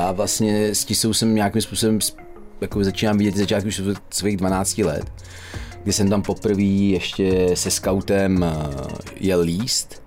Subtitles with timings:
[0.00, 1.98] já vlastně s tisou jsem nějakým způsobem
[2.60, 5.12] jako začínám vidět začátku už svých 12 let,
[5.82, 8.54] kdy jsem tam poprvé ještě se scoutem eh,
[9.16, 10.02] jel líst.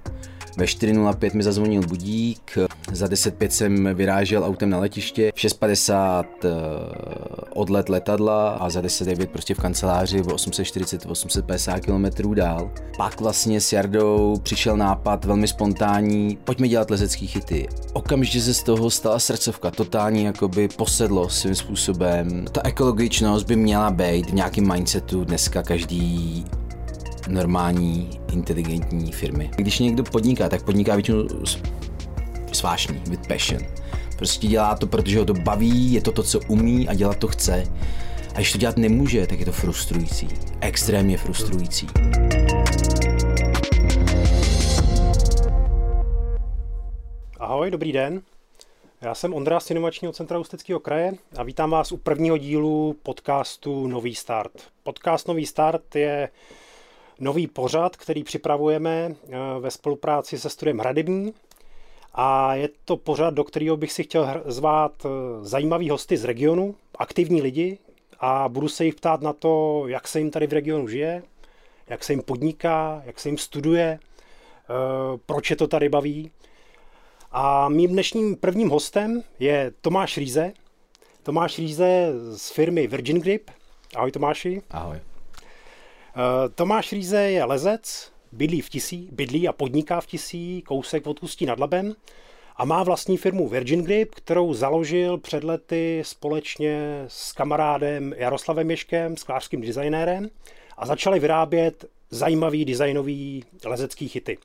[0.58, 2.58] Ve 4.05 mi zazvonil budík,
[2.94, 6.50] za 10.05 jsem vyrážel autem na letiště, v 6.50 eh,
[7.54, 12.72] odlet letadla a za 10.09 prostě v kanceláři o 840-850 km dál.
[12.98, 17.68] Pak vlastně s Jardou přišel nápad velmi spontánní, pojďme dělat lezecký chyty.
[17.94, 22.46] Okamžitě se z toho stala srdcovka, totální jakoby posedlo svým způsobem.
[22.52, 26.46] Ta ekologičnost by měla být v nějakém mindsetu dneska každý
[27.28, 29.52] normální, inteligentní firmy.
[29.56, 31.28] Když někdo podniká, tak podniká většinou
[32.54, 33.62] svášní, with passion.
[34.18, 37.28] Prostě dělá to, protože ho to baví, je to to, co umí a dělat to
[37.28, 37.64] chce.
[38.34, 40.28] A když to dělat nemůže, tak je to frustrující.
[40.62, 41.88] Extrémně frustrující.
[47.40, 48.22] Ahoj, dobrý den.
[49.02, 53.88] Já jsem Ondra z Inovačního centra Ústeckého kraje a vítám vás u prvního dílu podcastu
[53.88, 54.52] Nový start.
[54.84, 56.30] Podcast Nový start je
[57.20, 61.34] nový pořad, který připravujeme eh, ve spolupráci se studiem Hradební.
[62.14, 65.10] A je to pořad, do kterého bych si chtěl zvát eh,
[65.42, 67.78] zajímavý hosty z regionu, aktivní lidi
[68.20, 71.24] a budu se jich ptát na to, jak se jim tady v regionu žije,
[71.88, 76.32] jak se jim podniká, jak se jim studuje, eh, proč je to tady baví.
[77.32, 80.54] A mým dnešním prvním hostem je Tomáš Rýze.
[81.24, 83.52] Tomáš Rýze z firmy Virgin Grip.
[83.96, 84.62] Ahoj Tomáši.
[84.72, 84.98] Ahoj.
[84.98, 91.24] Eh, Tomáš Rýze je lezec, bydlí v Tisí, bydlí a podniká v Tisí, kousek od
[91.24, 91.96] Ústí nad Labem
[92.56, 99.18] a má vlastní firmu Virgin Grip, kterou založil před lety společně s kamarádem Jaroslavem Ješkem,
[99.18, 100.30] sklářským designérem
[100.78, 104.38] a začali vyrábět zajímavý designový lezecký chyty.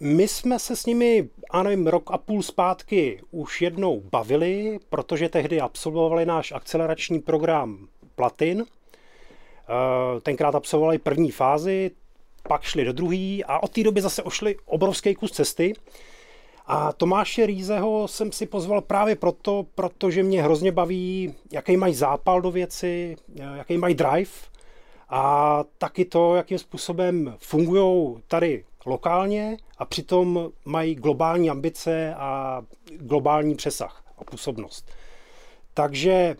[0.00, 5.60] My jsme se s nimi, ano, rok a půl zpátky už jednou bavili, protože tehdy
[5.60, 8.64] absolvovali náš akcelerační program Platin–
[9.68, 11.90] Eh, tenkrát absolvovali první fázi,
[12.48, 15.74] pak šli do druhé a od té doby zase ošli obrovský kus cesty.
[16.66, 22.40] A Tomáše Rýzeho jsem si pozval právě proto, protože mě hrozně baví, jaký mají zápal
[22.40, 23.16] do věci,
[23.54, 24.30] jaký mají drive
[25.08, 32.62] a taky to, jakým způsobem fungují tady lokálně a přitom mají globální ambice a
[32.96, 34.90] globální přesah a působnost.
[35.74, 36.36] Takže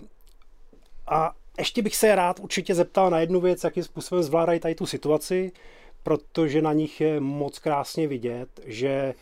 [1.07, 4.87] a ještě bych se rád určitě zeptal na jednu věc, jakým způsobem zvládají tady tu
[4.87, 5.53] situaci,
[6.05, 9.15] protože na nich je moc krásně vidět, že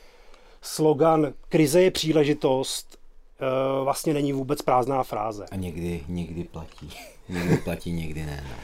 [0.63, 2.99] slogan krize je příležitost
[3.41, 5.47] eh, vlastně není vůbec prázdná fráze.
[5.51, 6.91] A někdy, někdy platí.
[7.29, 8.45] Někdy platí, někdy ne.
[8.49, 8.57] No.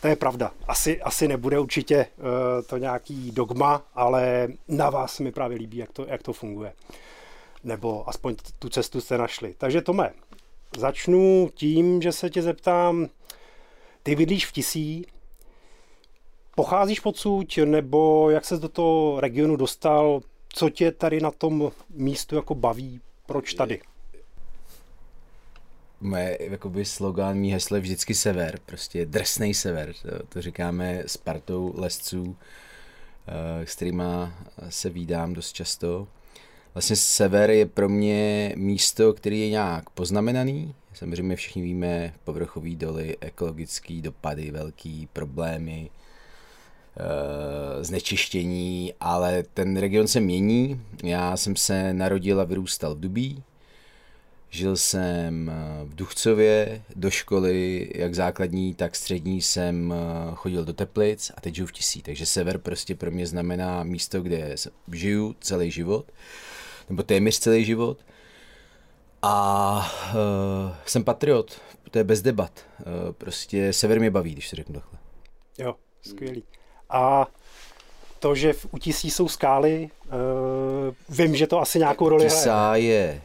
[0.00, 0.52] To je pravda.
[0.68, 2.24] Asi, asi nebude určitě uh,
[2.66, 6.72] to nějaký dogma, ale na vás mi právě líbí, jak to, jak to funguje.
[7.64, 9.54] Nebo aspoň tu cestu jste našli.
[9.58, 10.12] Takže Tome,
[10.76, 13.08] Začnu tím, že se tě zeptám,
[14.02, 15.06] ty bydlíš v Tisí,
[16.54, 22.36] pocházíš podsud, nebo jak se do toho regionu dostal, co tě tady na tom místu
[22.36, 23.80] jako baví, proč tady?
[26.00, 31.16] Moje jakoby slogan, mý heslo je vždycky sever, prostě drsný sever, to, to říkáme s
[31.16, 32.36] partou lesců,
[33.26, 34.34] eh, s kterýma
[34.68, 36.08] se vídám dost často.
[36.74, 40.74] Vlastně sever je pro mě místo, který je nějak poznamenaný.
[40.94, 45.90] Samozřejmě všichni víme povrchový doly, ekologický dopady, velký problémy,
[47.80, 50.80] znečištění, ale ten region se mění.
[51.04, 53.42] Já jsem se narodil a vyrůstal v Dubí.
[54.50, 60.72] Žil jsem eh, v Duchcově, do školy, jak základní, tak střední jsem eh, chodil do
[60.72, 62.02] Teplic a teď žiju v Tisí.
[62.02, 64.54] Takže sever prostě pro mě znamená místo, kde
[64.92, 66.12] žiju celý život
[66.88, 67.98] nebo téměř celý život.
[69.22, 71.60] A uh, jsem patriot,
[71.90, 72.66] to je bez debat.
[72.78, 74.98] Uh, prostě sever mě baví, když to řeknu takhle.
[75.58, 76.42] Jo, skvělý.
[76.92, 77.26] A
[78.18, 82.38] to, že v Utisí jsou skály, uh, vím, že to asi nějakou roli hraje.
[82.38, 83.22] Tisá je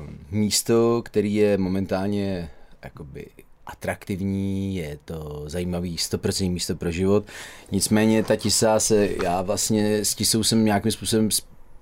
[0.00, 2.50] uh, místo, který je momentálně
[2.84, 3.26] jakoby
[3.66, 7.24] atraktivní, je to zajímavý 100% místo pro život.
[7.72, 11.28] Nicméně ta Tisá se, já vlastně s Tisou jsem nějakým způsobem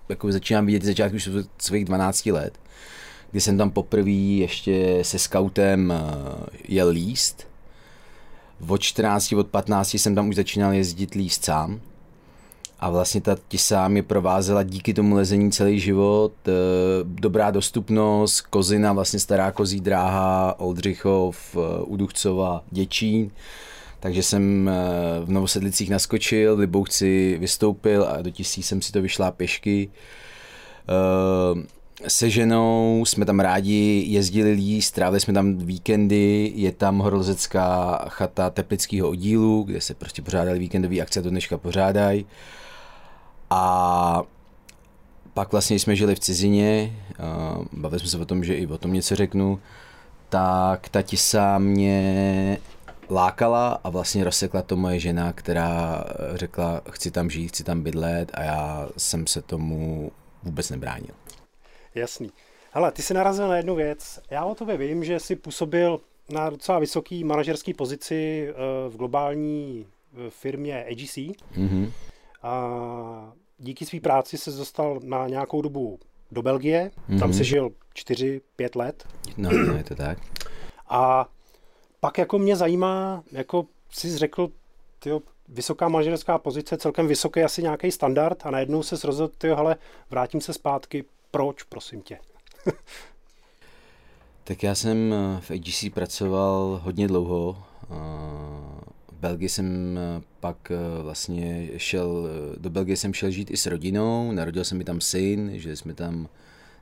[0.08, 1.28] jako začínám vidět začátku už
[1.58, 2.58] svých 12 let,
[3.30, 6.00] kdy jsem tam poprvé ještě se scoutem eh,
[6.68, 7.46] jel líst.
[8.68, 11.80] Od 14, od 15 jsem tam už začínal jezdit líst sám.
[12.80, 16.32] A vlastně ta tisa mě provázela díky tomu lezení celý život.
[16.48, 16.52] Eh,
[17.04, 23.30] dobrá dostupnost, Kozina, vlastně stará kozí dráha, Oldřichov, eh, Uduchcova, Děčín
[24.04, 29.02] takže jsem eh, v Novosedlicích naskočil, v Libouchci vystoupil a do tisí jsem si to
[29.02, 29.90] vyšla pěšky.
[32.08, 38.50] Se ženou jsme tam rádi jezdili líst, strávili jsme tam víkendy, je tam horolezecká chata
[38.50, 42.26] Teplického oddílu, kde se prostě pořádaly víkendové akce, do dneška pořádají.
[43.50, 44.22] A
[45.34, 46.92] pak vlastně jsme žili v cizině,
[47.72, 49.60] bavili jsme se o tom, že i o tom něco řeknu,
[50.28, 52.58] tak ta tisa mě
[53.10, 56.04] lákala a vlastně rozsekla to moje žena, která
[56.34, 60.10] řekla, chci tam žít, chci tam bydlet a já jsem se tomu
[60.42, 61.14] vůbec nebránil.
[61.94, 62.30] Jasný.
[62.72, 64.20] Hele, ty jsi narazil na jednu věc.
[64.30, 66.00] Já o tobě vím, že jsi působil
[66.30, 68.54] na docela vysoký manažerský pozici eh,
[68.88, 71.16] v globální eh, firmě AGC.
[71.16, 71.90] Mm-hmm.
[72.42, 75.98] A díky své práci se dostal na nějakou dobu
[76.32, 76.90] do Belgie.
[77.08, 77.18] Mm-hmm.
[77.18, 78.40] Tam se žil 4-5
[78.74, 79.08] let.
[79.36, 80.18] No, no, je to tak.
[80.88, 81.28] A
[82.00, 84.48] pak jako mě zajímá, jako jsi řekl,
[84.98, 89.76] tyjo, vysoká manažerská pozice, celkem vysoký asi nějaký standard a najednou se rozhodl, tyjo, hele,
[90.10, 91.04] vrátím se zpátky,
[91.34, 92.18] proč, prosím tě?
[94.44, 97.62] tak já jsem eh, v AGC pracoval hodně dlouho.
[99.08, 103.66] V Belgii jsem eh, pak eh, vlastně šel, do Belgie jsem šel žít i s
[103.66, 106.28] rodinou, narodil jsem mi tam syn, že jsme tam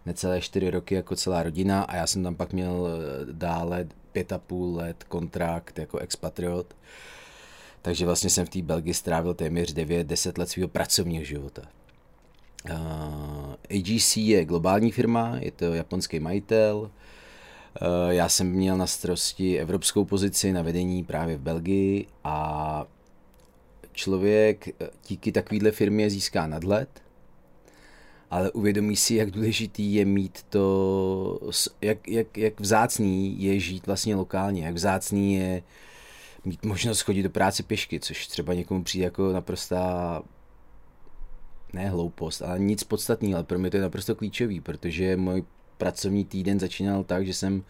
[0.07, 2.89] necelé čtyři roky jako celá rodina a já jsem tam pak měl
[3.33, 6.77] dále pět a půl let kontrakt jako expatriot.
[7.83, 11.63] Takže vlastně jsem v té Belgii strávil téměř 9-10 let svého pracovního života.
[13.79, 16.77] AGC je globální firma, je to japonský majitel.
[17.83, 22.87] Uh, já jsem měl na starosti evropskou pozici na vedení právě v Belgii a
[23.93, 27.03] člověk eh, díky takovéhle firmě získá nadhled,
[28.31, 31.41] ale uvědomí si, jak důležitý je mít to,
[31.81, 35.63] jak, jak, jak vzácný je žít vlastně lokálně, jak vzácný je
[36.45, 40.23] mít možnost chodit do práce pěšky, což třeba někomu přijde jako naprostá
[41.73, 45.45] ne hloupost, ale nic podstatného, ale pro mě to je naprosto klíčový, protože můj
[45.79, 47.65] pracovní týden začínal tak, že jsem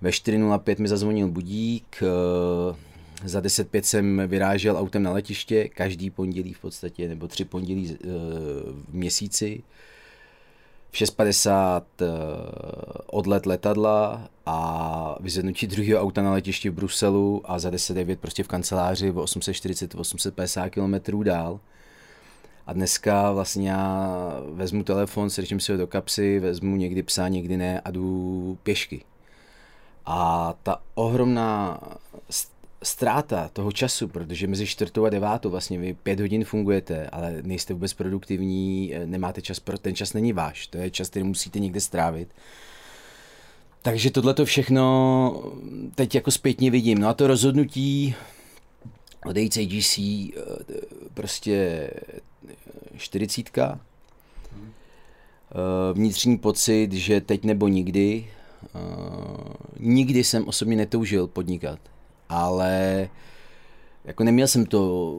[0.00, 6.52] ve 4.05 mi zazvonil budík, eh, za 10.05 jsem vyrážel autem na letiště, každý pondělí
[6.52, 8.06] v podstatě, nebo tři pondělí eh,
[8.88, 9.62] v měsíci.
[10.90, 12.06] V 6.50 eh,
[13.06, 18.48] odlet letadla a vyzvednutí druhého auta na letišti v Bruselu a za 10.09 prostě v
[18.48, 21.60] kanceláři o 840-850 km dál.
[22.66, 27.56] A dneska vlastně já vezmu telefon, srdčím si ho do kapsy, vezmu někdy psa, někdy
[27.56, 29.04] ne a jdu pěšky.
[30.06, 31.80] A ta ohromná
[32.82, 37.74] ztráta toho času, protože mezi čtvrtou a devátou vlastně vy pět hodin fungujete, ale nejste
[37.74, 41.80] vůbec produktivní, nemáte čas, pro ten čas není váš, to je čas, který musíte někde
[41.80, 42.28] strávit.
[43.82, 45.52] Takže tohle to všechno
[45.94, 46.98] teď jako zpětně vidím.
[46.98, 48.14] No a to rozhodnutí
[49.24, 50.32] odejít z AGC eh,
[51.14, 51.90] prostě
[52.96, 53.80] čtyřicítka.
[55.52, 58.26] Eh, vnitřní pocit, že teď nebo nikdy.
[58.64, 58.78] Eh,
[59.78, 61.78] nikdy jsem osobně netoužil podnikat,
[62.28, 63.08] ale
[64.04, 65.14] jako neměl jsem to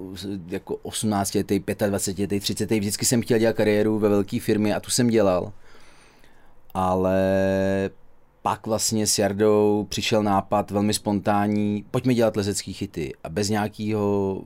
[0.47, 4.75] jako 18 letý, 25 letý, 30 letý, vždycky jsem chtěl dělat kariéru ve velké firmě
[4.75, 5.53] a tu jsem dělal.
[6.73, 7.19] Ale
[8.41, 14.41] pak vlastně s Jardou přišel nápad velmi spontánní, pojďme dělat lezecký chyty a bez nějakého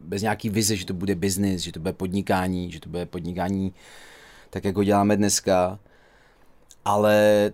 [0.00, 3.74] bez nějaký vize, že to bude biznis, že to bude podnikání, že to bude podnikání
[4.50, 5.78] tak, jako děláme dneska.
[6.84, 7.50] Ale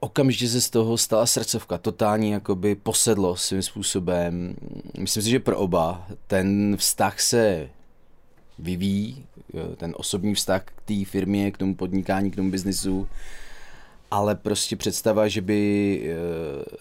[0.00, 4.56] okamžitě se z toho stala srdcovka, totální jakoby posedlo svým způsobem.
[4.98, 7.68] Myslím si, že pro oba ten vztah se
[8.58, 9.26] vyvíjí,
[9.76, 13.08] ten osobní vztah k té firmě, k tomu podnikání, k tomu biznisu,
[14.10, 16.76] ale prostě představa, že by eh,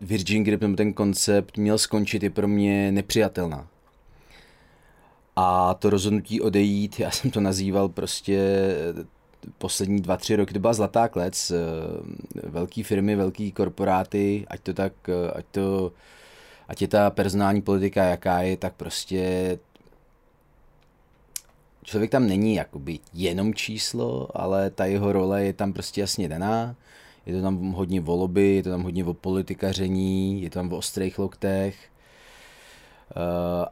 [0.00, 3.68] Virgin Grip ten koncept měl skončit je pro mě nepřijatelná.
[5.36, 8.38] A to rozhodnutí odejít, já jsem to nazýval prostě
[9.00, 9.04] eh,
[9.58, 11.56] poslední dva, tři roky, to byla zlatá klec, eh,
[12.48, 15.92] velké firmy, velké korporáty, ať to tak, eh, ať to,
[16.68, 19.58] ať je ta personální politika jaká je, tak prostě
[21.84, 26.76] člověk tam není jakoby jenom číslo, ale ta jeho role je tam prostě jasně daná.
[27.26, 30.72] Je to tam hodně o lobby, je to tam hodně o politikaření, je to tam
[30.72, 31.91] o ostrých loktech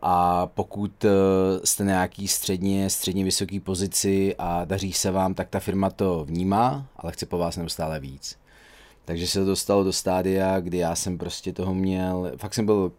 [0.03, 1.11] a pokud eh,
[1.65, 6.25] jste na nějaký středně, středně vysoký pozici a daří se vám, tak ta firma to
[6.25, 8.37] vnímá, ale chce po vás neustále víc.
[9.05, 12.93] Takže se to dostalo do stádia, kdy já jsem prostě toho měl, fakt jsem byl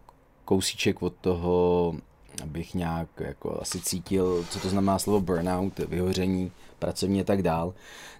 [0.44, 1.94] kousíček od toho,
[2.42, 7.74] abych nějak jako asi cítil, co to znamená slovo burnout, vyhoření pracovní a tak dál.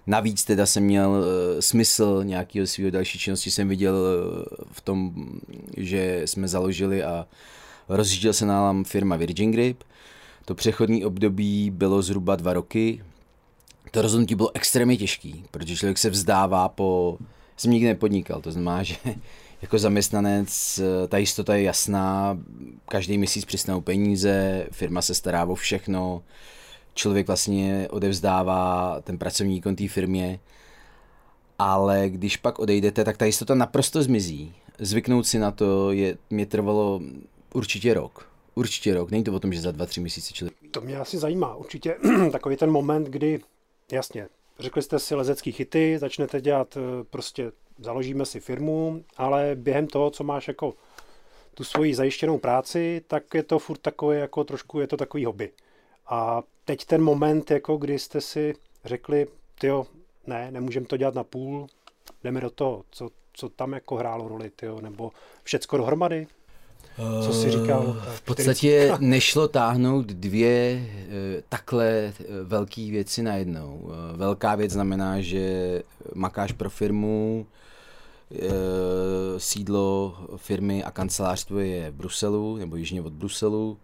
[0.07, 1.25] Navíc teda jsem měl uh,
[1.59, 3.95] smysl nějakého svého další činnosti, jsem viděl
[4.71, 5.13] v tom,
[5.77, 7.27] že jsme založili a
[7.89, 9.83] rozjížděl se nám firma Virgin Grip.
[10.45, 13.03] To přechodní období bylo zhruba dva roky.
[13.91, 17.17] to rozhodnutí bylo extrémně těžký, protože člověk se vzdává po...
[17.57, 18.95] Jsem nikdy nepodnikal, to znamená, že
[19.61, 22.37] jako zaměstnanec ta jistota je jasná,
[22.89, 26.23] každý měsíc přisnou peníze, firma se stará o všechno,
[26.93, 30.39] člověk vlastně odevzdává ten pracovní výkon té firmě,
[31.59, 34.53] ale když pak odejdete, tak ta jistota naprosto zmizí.
[34.79, 37.01] Zvyknout si na to je, mě trvalo
[37.53, 38.29] určitě rok.
[38.55, 39.11] Určitě rok.
[39.11, 40.55] Není to o tom, že za dva, tři měsíce člověk...
[40.71, 41.55] To mě asi zajímá.
[41.55, 41.97] Určitě
[42.31, 43.41] takový ten moment, kdy,
[43.91, 44.27] jasně,
[44.59, 50.09] řekli jste si lezecký chyty, začnete dělat eh, prostě, založíme si firmu, ale během toho,
[50.09, 50.73] co máš jako
[51.53, 55.51] tu svoji zajištěnou práci, tak je to furt takové jako trošku, je to takový hobby.
[56.07, 58.53] A teď ten moment, jako kdy jste si
[58.85, 59.27] řekli,
[59.63, 59.87] jo,
[60.27, 61.67] ne, nemůžeme to dělat na půl,
[62.23, 65.11] jdeme do toho, co, co tam jako hrálo roli, tyjo, nebo
[65.43, 66.27] všecko dohromady?
[66.97, 67.97] Co si říkal?
[68.15, 73.89] V podstatě nešlo táhnout dvě eh, takhle eh, velké věci najednou.
[73.91, 75.81] Eh, velká věc znamená, že
[76.15, 77.45] makáš pro firmu,
[79.37, 83.77] sídlo firmy a kancelářství je v Bruselu, nebo jižně od Bruselu.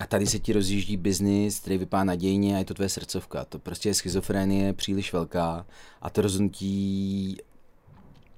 [0.00, 3.44] A tady se ti rozjíždí biznis, který vypadá nadějně a je to tvoje srdcovka.
[3.44, 5.66] To prostě je schizofrenie příliš velká
[6.02, 7.36] a to rozhodnutí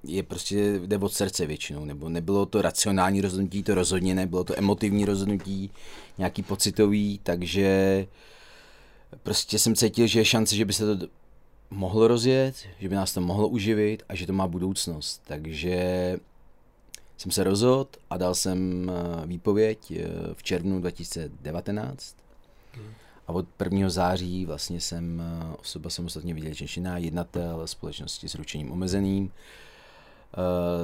[0.05, 4.59] je prostě jde od srdce většinou, nebo nebylo to racionální rozhodnutí, to rozhodně nebylo to
[4.59, 5.71] emotivní rozhodnutí,
[6.19, 8.07] nějaký pocitový, takže
[9.23, 11.07] prostě jsem cítil, že je šance, že by se to
[11.71, 15.23] mohlo rozjet, že by nás to mohlo uživit a že to má budoucnost.
[15.27, 16.19] Takže
[17.17, 22.17] jsem se rozhodl a dal jsem eh, výpověď eh, v červnu 2019.
[23.27, 23.91] A od 1.
[23.91, 29.33] září vlastně jsem eh, osoba samostatně vydělečná, jednatel společnosti s ručením omezeným,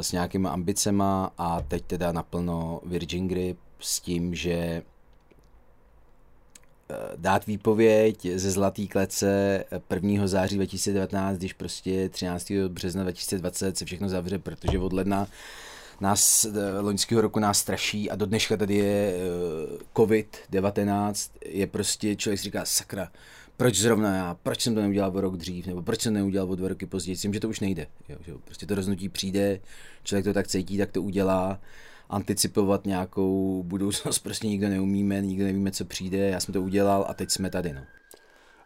[0.01, 4.83] s nějakýma ambicema a teď teda naplno Virgin Grip s tím, že
[7.17, 9.65] dát výpověď ze Zlatý klece
[9.95, 10.27] 1.
[10.27, 12.53] září 2019, když prostě 13.
[12.69, 15.27] března 2020 se všechno zavře, protože od ledna
[16.01, 22.17] nás eh, loňského roku nás straší a do dneška tady je eh, COVID-19, je prostě,
[22.17, 23.11] člověk si říká, sakra,
[23.59, 26.55] proč zrovna já, proč jsem to neudělal o rok dřív, nebo proč jsem neudělal o
[26.55, 27.87] dva roky později, tím, že to už nejde.
[28.09, 29.61] Jo, že prostě to rozhodnutí přijde,
[30.05, 31.61] člověk to tak cítí, tak to udělá,
[32.09, 37.15] anticipovat nějakou budoucnost prostě nikdo neumíme, nikdo nevíme, co přijde, já jsem to udělal a
[37.15, 37.73] teď jsme tady.
[37.73, 37.81] No.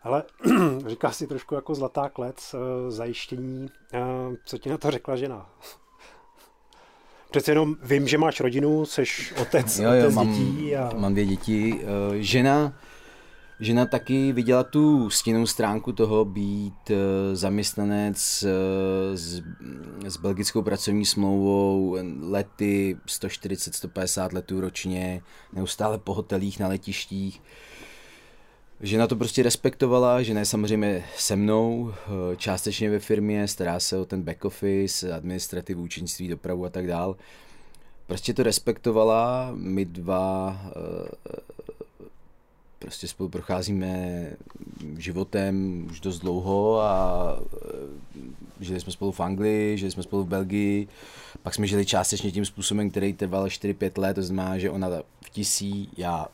[0.03, 0.23] Ale
[0.87, 3.69] říká si trošku jako zlatá klec, eh, zajištění.
[4.45, 5.51] Co ti na to řekla žena?
[7.31, 9.05] Přece jenom vím, že máš rodinu, jsi
[9.41, 10.77] otec, jo, jo, otec mám, dětí.
[10.77, 10.91] A...
[10.97, 11.81] Mám dvě děti.
[11.83, 11.87] Eh,
[12.23, 12.73] žena,
[13.63, 19.43] žena taky viděla tu stěnou stránku toho být eh, zaměstnanec eh, s,
[20.07, 27.43] s belgickou pracovní smlouvou, lety 140-150 letů ročně, neustále po hotelích, na letištích
[28.81, 33.99] Žena to prostě respektovala, žena je samozřejmě se mnou, eh, částečně ve firmě, stará se
[33.99, 37.17] o ten back office, administrativu, učenství, dopravu a tak dál.
[38.07, 40.57] Prostě to respektovala, my dva
[42.83, 44.31] prostě spolu procházíme
[44.99, 47.79] životem už dost dlouho a eh,
[48.61, 50.89] žili jsme spolu v Anglii, žili jsme spolu v Belgii,
[51.43, 54.89] pak jsme žili částečně tím způsobem, který trval 4-5 let, to znamená, že ona
[55.25, 56.27] v Tisí, já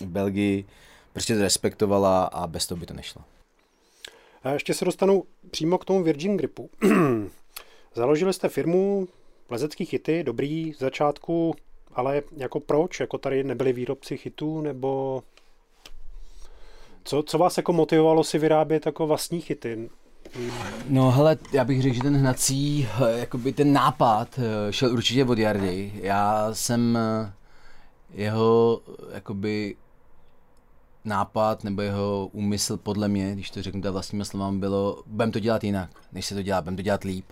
[0.00, 0.64] v Belgii,
[1.12, 3.22] prostě to respektovala a bez toho by to nešlo.
[4.42, 6.70] A ještě se dostanu přímo k tomu Virgin Gripu.
[7.94, 9.08] Založili jste firmu
[9.50, 11.54] lezecký chyty, dobrý z začátku,
[11.92, 13.00] ale jako proč?
[13.00, 15.22] Jako tady nebyli výrobci chytů, nebo
[17.08, 19.90] co, co vás jako motivovalo si vyrábět jako vlastní chyty?
[20.88, 25.38] No hele, já bych řekl, že ten hnací, jakoby ten nápad eh, šel určitě od
[25.38, 25.92] Jardy.
[26.02, 27.32] Já jsem eh,
[28.14, 28.80] jeho
[29.12, 29.76] jakoby
[31.04, 35.64] nápad nebo jeho úmysl podle mě, když to řeknu vlastními slovami, bylo, budeme to dělat
[35.64, 37.24] jinak, než se to dělá, budeme to dělat líp.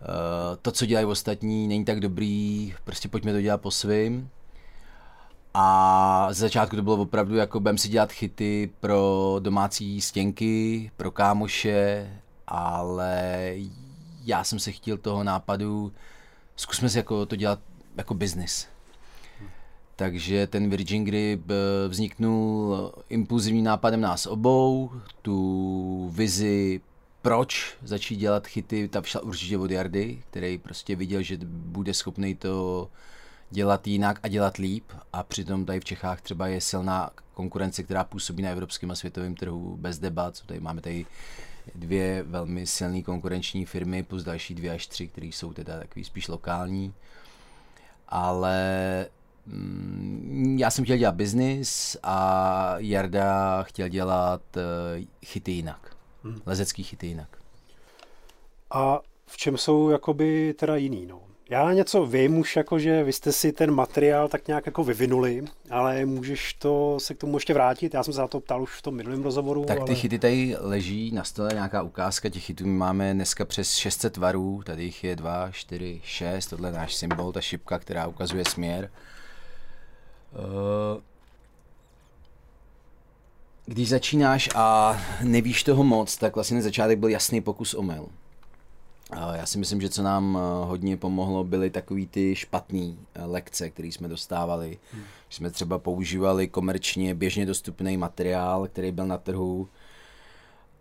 [0.00, 4.30] Uh, to, co dělají ostatní, není tak dobrý, prostě pojďme to dělat po svým.
[5.58, 11.10] A z začátku to bylo opravdu jako budeme si dělat chyty pro domácí stěnky, pro
[11.10, 12.10] kámoše,
[12.46, 13.52] ale
[14.24, 15.92] já jsem se chtěl toho nápadu,
[16.56, 17.58] zkusme si jako to dělat
[17.96, 18.66] jako business.
[19.96, 24.90] Takže ten Virgin Grip eh, vzniknul impulzivním nápadem nás obou,
[25.22, 26.80] tu vizi
[27.22, 32.34] proč začít dělat chyty, ta šla určitě od Jardy, který prostě viděl, že bude schopný
[32.34, 32.88] to
[33.50, 38.04] dělat jinak a dělat líp a přitom tady v Čechách třeba je silná konkurence, která
[38.04, 40.40] působí na evropském a světovém trhu bez debat.
[40.46, 41.06] Tady máme tady
[41.74, 46.28] dvě velmi silné konkurenční firmy plus další dvě až tři, které jsou teda takový spíš
[46.28, 46.94] lokální.
[48.08, 49.06] Ale
[49.46, 55.96] Mm, já jsem chtěl dělat biznis a Jarda chtěl dělat eh, chyty jinak.
[56.24, 56.40] Hmm.
[56.46, 57.38] Lezecký chyty jinak.
[58.70, 61.20] A v čem jsou jakoby teda jiný, no?
[61.50, 65.44] Já něco vím už, jako, že vy jste si ten materiál tak nějak jako vyvinuli,
[65.70, 67.94] ale můžeš to se k tomu ještě vrátit?
[67.94, 69.64] Já jsem se na to ptal už v tom minulém rozhovoru.
[69.64, 69.94] Tak ty ale...
[69.94, 72.66] chyty tady leží na stole, nějaká ukázka těch chytů.
[72.66, 76.94] My máme dneska přes 600 tvarů, tady jich je 2, 4, 6, tohle je náš
[76.94, 78.90] symbol, ta šipka, která ukazuje směr.
[80.34, 81.00] Uh,
[83.66, 88.08] když začínáš a nevíš toho moc, tak vlastně začátek byl jasný pokus omyl.
[89.34, 93.70] Já si myslím, že co nám eh, hodně pomohlo, byly takový ty špatné eh, lekce,
[93.70, 94.78] které jsme dostávali.
[94.92, 95.02] Hmm.
[95.30, 99.68] Jsme třeba používali komerčně běžně dostupný materiál, který byl na trhu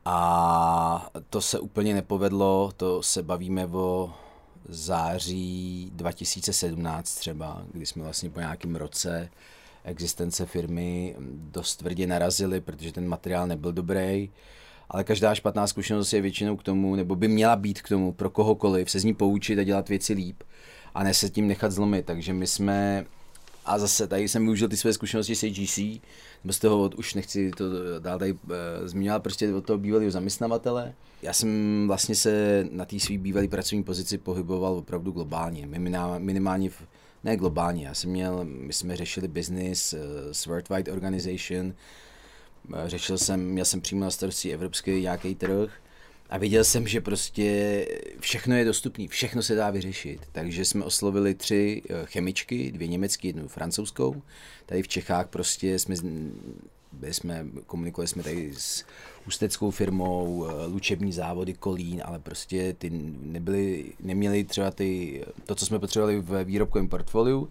[0.06, 4.13] a to se úplně nepovedlo, to se bavíme o
[4.70, 9.30] září 2017 třeba, kdy jsme vlastně po nějakém roce
[9.84, 14.30] existence firmy dost tvrdě narazili, protože ten materiál nebyl dobrý
[14.89, 18.30] ale každá špatná zkušenost je většinou k tomu, nebo by měla být k tomu pro
[18.30, 20.44] kohokoliv, se z ní poučit a dělat věci líp
[20.96, 22.06] a ne se tím nechat zlomit.
[22.06, 23.06] Takže my jsme,
[23.65, 25.77] a zase tady jsem využil ty své zkušenosti s AGC,
[26.44, 27.65] nebo z toho už nechci to
[28.00, 30.94] dál tady e, zmiňovat, prostě od toho bývalého zaměstnavatele.
[31.22, 35.68] Já jsem vlastně se na té své bývalé pracovní pozici pohyboval opravdu globálně,
[36.18, 36.82] minimálně v,
[37.24, 40.00] ne globálně, já jsem měl, my jsme řešili business uh,
[40.32, 41.74] s Worldwide Organization,
[42.86, 45.72] řešil jsem, měl jsem přímo na starosti evropský nějaký trh
[46.29, 47.88] a viděl jsem, že prostě
[48.19, 50.22] všechno je dostupné, všechno se dá vyřešit.
[50.31, 54.22] Takže jsme oslovili tři eh, chemičky, dvě německé, jednu francouzskou.
[54.65, 55.95] Tady v Čechách prostě jsme
[56.91, 58.86] byli jsme, komunikovali jsme tady s
[59.27, 62.89] ústeckou firmou, eh, lučební závody Kolín, ale prostě ty
[63.22, 67.50] nebyly, neměli třeba ty, to, co jsme potřebovali ve výrobkovém portfoliu,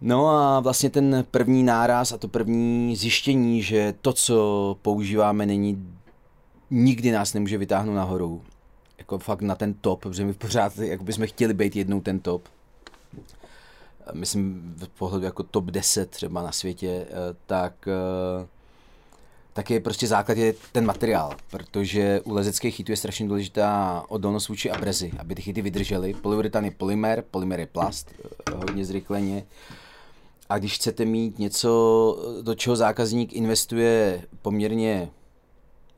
[0.00, 5.86] No a vlastně ten první náraz a to první zjištění, že to, co používáme, není
[6.70, 8.42] nikdy nás nemůže vytáhnout nahoru.
[8.98, 12.42] Jako fakt na ten top, protože my pořád jako bychom chtěli být jednou ten top.
[14.12, 17.14] Myslím v pohledu jako top 10 třeba na světě, eh,
[17.46, 18.46] tak eh,
[19.52, 24.48] tak je prostě základ je ten materiál, protože u lezeckých chytů je strašně důležitá odolnost
[24.48, 26.14] vůči abrezi, aby ty chyty vydržely.
[26.14, 29.44] Polyuretan je polymer, polymer je plast, eh, hodně zrychleně.
[30.50, 35.10] A když chcete mít něco, do čeho zákazník investuje poměrně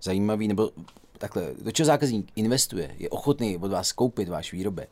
[0.03, 0.71] zajímavý, nebo
[1.19, 4.89] takhle, do čeho zákazník investuje, je ochotný od vás koupit váš výrobek,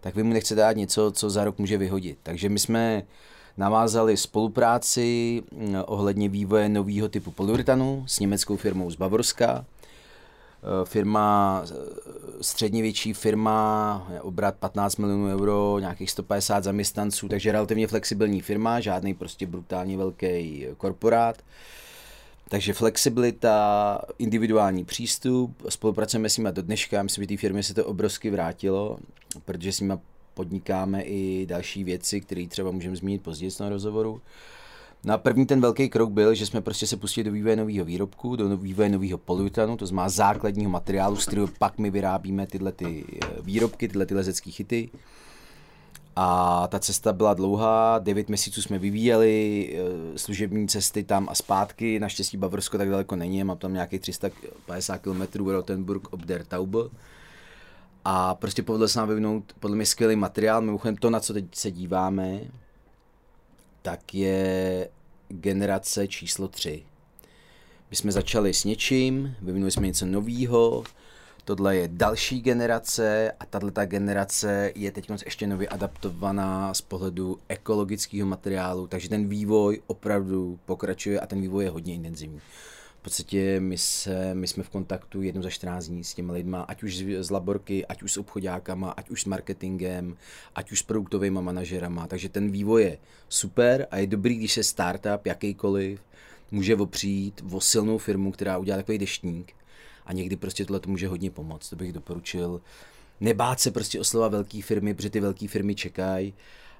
[0.00, 2.18] tak vy mu nechcete dát něco, co za rok může vyhodit.
[2.22, 3.02] Takže my jsme
[3.56, 9.64] navázali spolupráci mm, ohledně vývoje nového typu polyuretanu s německou firmou z Bavorska,
[10.84, 11.74] firma, eh,
[12.40, 19.14] středně větší firma, obrat 15 milionů euro, nějakých 150 zaměstnanců, takže relativně flexibilní firma, žádný
[19.14, 21.42] prostě brutálně velký korporát.
[22.48, 27.84] Takže flexibilita, individuální přístup, spolupracujeme s nimi do dneška, myslím, že té firmě se to
[27.84, 28.98] obrovsky vrátilo,
[29.44, 29.94] protože s nimi
[30.34, 34.20] podnikáme i další věci, které třeba můžeme zmínit později na rozhovoru.
[35.04, 37.84] No a první ten velký krok byl, že jsme prostě se pustili do vývoje nového
[37.84, 42.72] výrobku, do vývoje nového polutanu, to znamená základního materiálu, z kterého pak my vyrábíme tyhle
[42.72, 44.90] ty eh, výrobky, tyhle ty lezecké chyty.
[46.16, 52.00] A ta cesta byla dlouhá, 9 měsíců jsme vyvíjeli eh, služební cesty tam a zpátky,
[52.00, 56.78] naštěstí Bavorsko tak daleko není, mám tam nějakých 350 km Rotenburg ob der Taube.
[58.04, 61.44] A prostě povedlo se nám vyvinout podle mě skvělý materiál, mimochodem to, na co teď
[61.54, 62.40] se díváme,
[63.86, 64.88] tak je
[65.28, 66.82] generace číslo 3.
[67.90, 70.84] My jsme začali s něčím, vyvinuli jsme něco nového,
[71.44, 77.38] tohle je další generace a tahle ta generace je teď ještě nově adaptovaná z pohledu
[77.48, 82.40] ekologického materiálu, takže ten vývoj opravdu pokračuje a ten vývoj je hodně intenzivní
[83.06, 86.82] podstatě my, se, my jsme v kontaktu jednou za 14 dní s těmi lidma, ať
[86.82, 90.16] už z, z laborky, ať už s obchodákama, ať už s marketingem,
[90.54, 92.06] ať už s produktovými manažerama.
[92.06, 96.00] Takže ten vývoj je super a je dobrý, když se startup jakýkoliv
[96.50, 99.52] může opřít o silnou firmu, která udělá takový deštník
[100.06, 101.70] a někdy prostě tohle to může hodně pomoct.
[101.70, 102.60] To bych doporučil.
[103.20, 106.34] Nebát se prostě oslova velké firmy, protože ty velké firmy čekají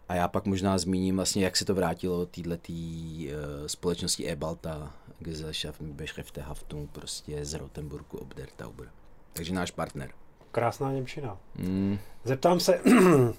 [0.09, 5.81] a já pak možná zmíním vlastně, jak se to vrátilo této uh, společnosti e-Balta, Gesellschaft
[5.81, 8.88] Beschäftigte prostě z Rotenburgu ob der Tauber.
[9.33, 10.11] Takže náš partner.
[10.53, 11.38] Krásná Němčina.
[11.55, 11.99] Mm.
[12.25, 12.81] Zeptám se,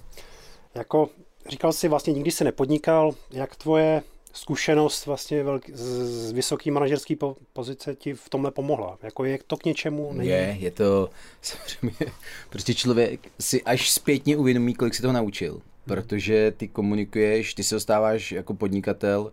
[0.74, 1.08] jako
[1.48, 4.02] říkal jsi vlastně nikdy se nepodnikal, jak tvoje
[4.32, 5.82] zkušenost vlastně velký, z,
[6.28, 8.98] z vysoké manažerské po, pozice ti v tomhle pomohla?
[9.02, 10.12] Jako je to k něčemu?
[10.12, 10.30] Není?
[10.30, 11.10] Je, je to
[11.42, 12.12] samozřejmě,
[12.50, 15.62] prostě člověk si až zpětně uvědomí, kolik se toho naučil.
[15.88, 19.32] Protože ty komunikuješ, ty se dostáváš jako podnikatel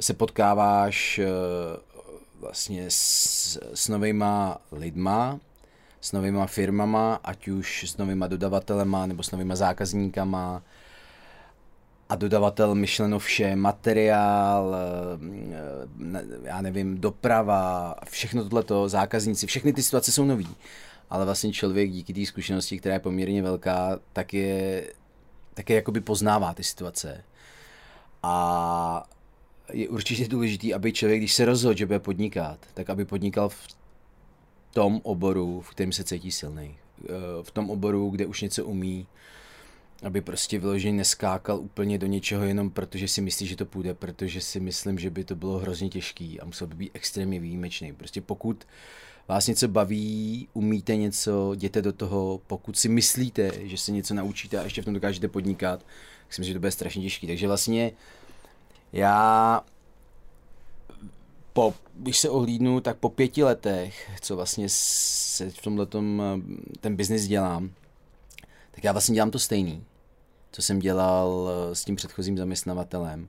[0.00, 1.26] se potkáváš eh,
[2.40, 5.40] vlastně s, s novýma lidma,
[6.00, 10.62] s novýma firmama, ať už s novýma dodavatelema nebo s novýma zákazníkama.
[12.08, 20.12] A dodavatel myšleno vše, materiál, eh, já nevím, doprava, všechno tohleto, zákazníci, všechny ty situace
[20.12, 20.48] jsou nový.
[21.10, 24.86] Ale vlastně člověk díky té zkušenosti, která je poměrně velká, tak je,
[25.58, 27.24] tak je jakoby poznává ty situace.
[28.22, 29.08] A
[29.72, 33.66] je určitě důležité, aby člověk, když se rozhodl, že bude podnikat, tak aby podnikal v
[34.72, 36.76] tom oboru, v kterém se cítí silný.
[37.04, 37.08] Eh,
[37.42, 39.06] v tom oboru, kde už něco umí,
[40.02, 44.40] aby prostě vyloženě neskákal úplně do něčeho jenom protože si myslí, že to půjde, protože
[44.40, 47.92] si myslím, že by to bylo hrozně těžký a musel by být extrémně výjimečný.
[47.92, 48.64] Prostě pokud
[49.28, 54.58] vás něco baví, umíte něco, jděte do toho, pokud si myslíte, že se něco naučíte
[54.58, 57.26] a ještě v tom dokážete podnikat, tak si myslím, že to bude strašně těžký.
[57.26, 57.92] Takže vlastně
[58.92, 59.62] já
[61.52, 65.86] po, když se ohlídnu, tak po pěti letech, co vlastně se v tomhle
[66.80, 67.70] ten biznis dělám,
[68.70, 69.84] tak já vlastně dělám to stejný,
[70.52, 73.28] co jsem dělal eh, s tím předchozím zaměstnavatelem,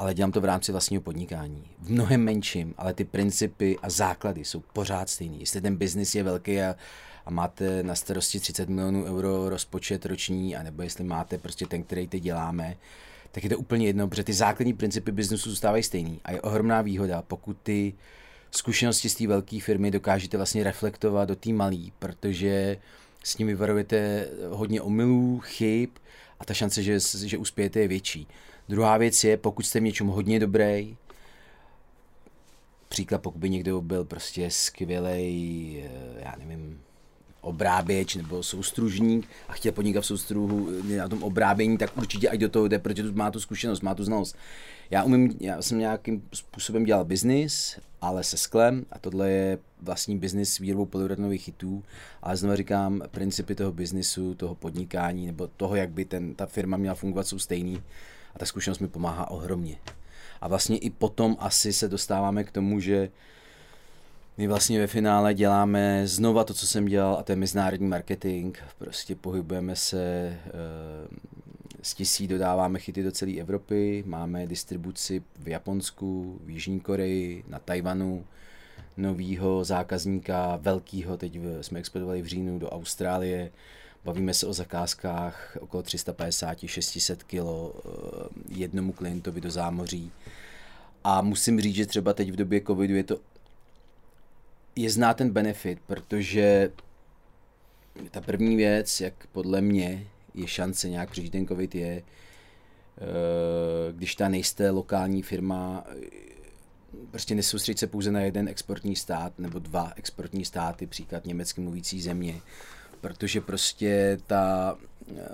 [0.00, 1.64] ale dělám to v rámci vlastního podnikání.
[1.78, 5.40] V mnohem menším, ale ty principy a základy jsou pořád stejný.
[5.40, 6.76] Jestli ten biznis je velký a,
[7.26, 12.08] a máte na starosti 30 milionů euro rozpočet roční, anebo jestli máte prostě ten, který
[12.08, 12.76] teď děláme,
[13.32, 16.20] tak je to úplně jedno, protože ty základní principy biznesu zůstávají stejný.
[16.24, 17.94] A je ohromná výhoda, pokud ty
[18.50, 22.76] zkušenosti z té velké firmy dokážete vlastně reflektovat do té malé, protože
[23.24, 25.90] s nimi vyvarujete hodně omylů, chyb
[26.38, 28.26] a ta šance, že, že uspějete, je větší.
[28.70, 30.96] Druhá věc je, pokud jste v něčem hodně dobrý,
[32.88, 35.90] příklad, pokud by někdo byl prostě skvělý, eh,
[36.24, 36.80] já nevím,
[37.40, 42.40] obráběč nebo soustružník a chtěl podnikat v soustruhu eh, na tom obrábění, tak určitě ať
[42.40, 44.36] do toho jde, protože tu má tu zkušenost, má tu znalost.
[44.90, 50.18] Já, umím, já jsem nějakým způsobem dělal biznis, ale se sklem a tohle je vlastní
[50.18, 51.84] biznis s výrobou polyuretanových chytů,
[52.22, 56.76] ale znovu říkám, principy toho biznisu, toho podnikání nebo toho, jak by ten, ta firma
[56.76, 57.82] měla fungovat, jsou stejný
[58.34, 59.76] a ta zkušenost mi pomáhá ohromně.
[60.40, 63.10] A vlastně i potom asi se dostáváme k tomu, že
[64.36, 68.56] my vlastně ve finále děláme znova to, co jsem dělal, a to je mezinárodní marketing.
[68.78, 70.38] Prostě pohybujeme se e,
[71.82, 77.58] z tisí, dodáváme chyty do celé Evropy, máme distribuci v Japonsku, v Jižní Koreji, na
[77.58, 78.24] Tajvanu,
[78.96, 83.50] novýho zákazníka, velkýho, teď jsme expedovali v říjnu do Austrálie,
[84.04, 90.12] bavíme se o zakázkách okolo 350-600 kg eh, jednomu klientovi do zámoří.
[91.04, 93.18] A musím říct, že třeba teď v době covidu je to
[94.76, 96.70] je znát ten benefit, protože
[98.10, 102.02] ta první věc, jak podle mě je šance nějak přežít ten covid, je, eh,
[103.92, 105.84] když ta nejste lokální firma,
[107.10, 112.00] prostě nesoustředit se pouze na jeden exportní stát nebo dva exportní státy, příklad německy mluvící
[112.00, 112.40] země,
[113.00, 114.76] protože prostě ta,
[115.16, 115.24] eh,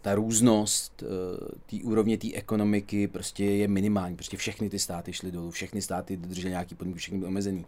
[0.00, 1.06] ta různost eh,
[1.66, 4.16] té úrovně té ekonomiky prostě je minimální.
[4.16, 7.64] Prostě všechny ty státy šly dolů, všechny státy dodržely nějaký podmínky, všechny byly omezený.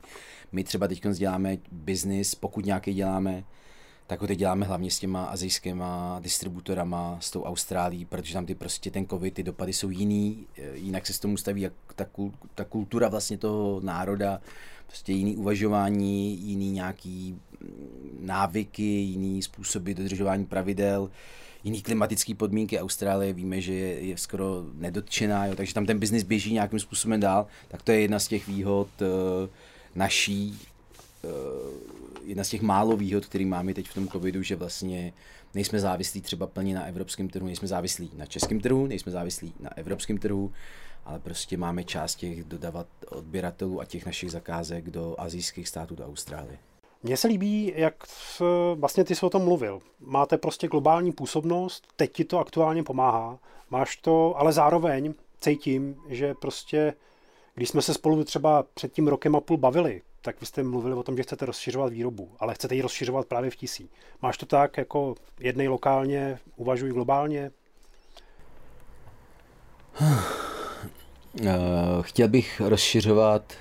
[0.53, 3.45] My třeba teď děláme biznis, pokud nějaký děláme,
[4.07, 8.55] tak ho teď děláme hlavně s těma azijskýma distributorama, s tou Austrálií, protože tam ty
[8.55, 12.07] prostě ten covid, ty dopady jsou jiný, eh, jinak se s tomu staví jak ta,
[12.55, 14.41] ta kultura vlastně toho národa,
[14.87, 17.41] prostě jiný uvažování, jiný nějaký
[18.21, 21.11] návyky, jiný způsoby dodržování pravidel,
[21.65, 22.81] jiný klimatické podmínky.
[22.81, 27.21] Austrálie víme, že je, je skoro nedotčená, jo, takže tam ten biznis běží nějakým způsobem
[27.21, 29.07] dál, tak to je jedna z těch výhod uh,
[29.95, 30.59] naší,
[31.23, 31.31] uh,
[32.25, 35.13] jedna z těch málo výhod, který máme teď v tom covidu, že vlastně
[35.55, 39.77] nejsme závislí třeba plně na evropském trhu, nejsme závislí na českém trhu, nejsme závislí na
[39.77, 40.53] evropském trhu,
[41.05, 46.07] ale prostě máme část těch dodavat odběratelů a těch našich zakázek do azijských států, do
[46.07, 46.59] Austrálie.
[47.05, 47.95] Mně se líbí, jak
[48.75, 49.81] vlastně ty jsi o tom mluvil.
[50.01, 53.39] Máte prostě globální působnost, teď ti to aktuálně pomáhá,
[53.71, 56.95] máš to, ale zároveň cítím, že prostě,
[57.55, 60.95] když jsme se spolu třeba před tím rokem a půl bavili, tak vy jste mluvili
[60.95, 63.91] o tom, že chcete rozšiřovat výrobu, ale chcete ji rozšiřovat právě v tisí.
[64.23, 67.51] Máš to tak, jako jednej lokálně, uvažuj globálně?
[71.43, 71.53] Eh,
[72.01, 73.53] chtěl bych rozšiřovat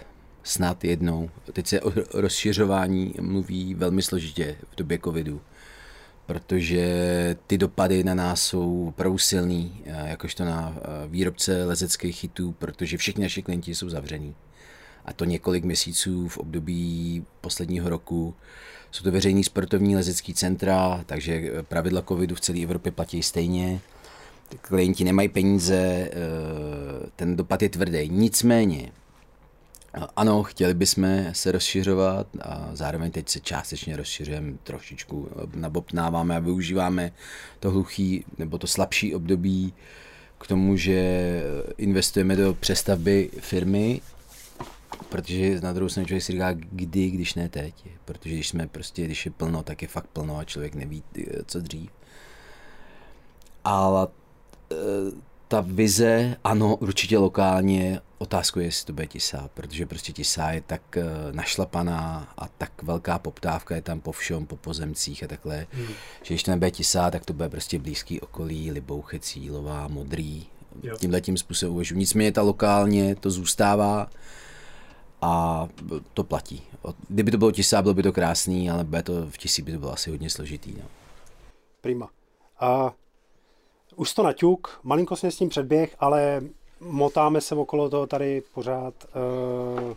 [0.44, 1.30] snad jednou.
[1.54, 5.42] Teď se o rozšiřování mluví velmi složitě v době covidu,
[6.26, 6.86] protože
[7.48, 12.98] ty dopady na nás jsou opravdu silný, eh, jakožto na eh, výrobce lezeckých chytů, protože
[12.98, 14.36] všichni naši klienti jsou zavření.
[15.06, 18.36] A to několik měsíců v období posledního roku.
[18.92, 23.82] Jsou to veřejný sportovní lezecký centra, takže pravidla covidu v celé Evropě platí stejně
[24.62, 26.12] klienti nemají peníze, eh,
[27.16, 28.10] ten dopad je tvrdý.
[28.10, 28.92] Nicméně,
[30.16, 37.12] Ano, chtěli bychom se rozšiřovat a zároveň teď se částečně rozšiřujeme trošičku, nabobtnáváme a využíváme
[37.60, 39.74] to hluchý nebo to slabší období
[40.38, 41.42] k tomu, že
[41.78, 44.02] investujeme do přestavby firmy,
[45.10, 49.06] protože na druhou stranu člověk si říká, kdy, když ne teď, protože když jsme prostě,
[49.06, 51.04] když je plno, tak je fakt plno a člověk neví,
[51.46, 51.90] co dřív.
[53.64, 54.08] Ale
[55.48, 60.62] ta vize, ano, určitě lokálně, otázku je, jestli to bude tisá, protože prostě tisá je
[60.62, 65.68] tak eh, našlapaná a tak velká poptávka je tam po všem, po pozemcích a takhle,
[65.72, 65.94] hmm.
[66.24, 70.46] že když to nebude tisá, tak to bude prostě blízký okolí, Libouche, Cílová, Modrý,
[71.00, 71.96] tímhle tím způsobem uvažuji.
[71.96, 74.08] Nicméně ta lokálně to zůstává
[75.22, 75.68] a
[76.14, 76.64] to platí.
[77.08, 79.80] Kdyby to bylo tisá, bylo by to krásný, ale bude to v tisí by to
[79.80, 80.74] bylo asi hodně složitý.
[80.78, 80.86] No.
[81.82, 82.10] Prima.
[82.60, 82.94] A
[83.96, 86.42] už to naťuk, malinko jsme s tím předběh, ale
[86.86, 88.94] motáme se okolo toho tady pořád.
[89.84, 89.94] Uh,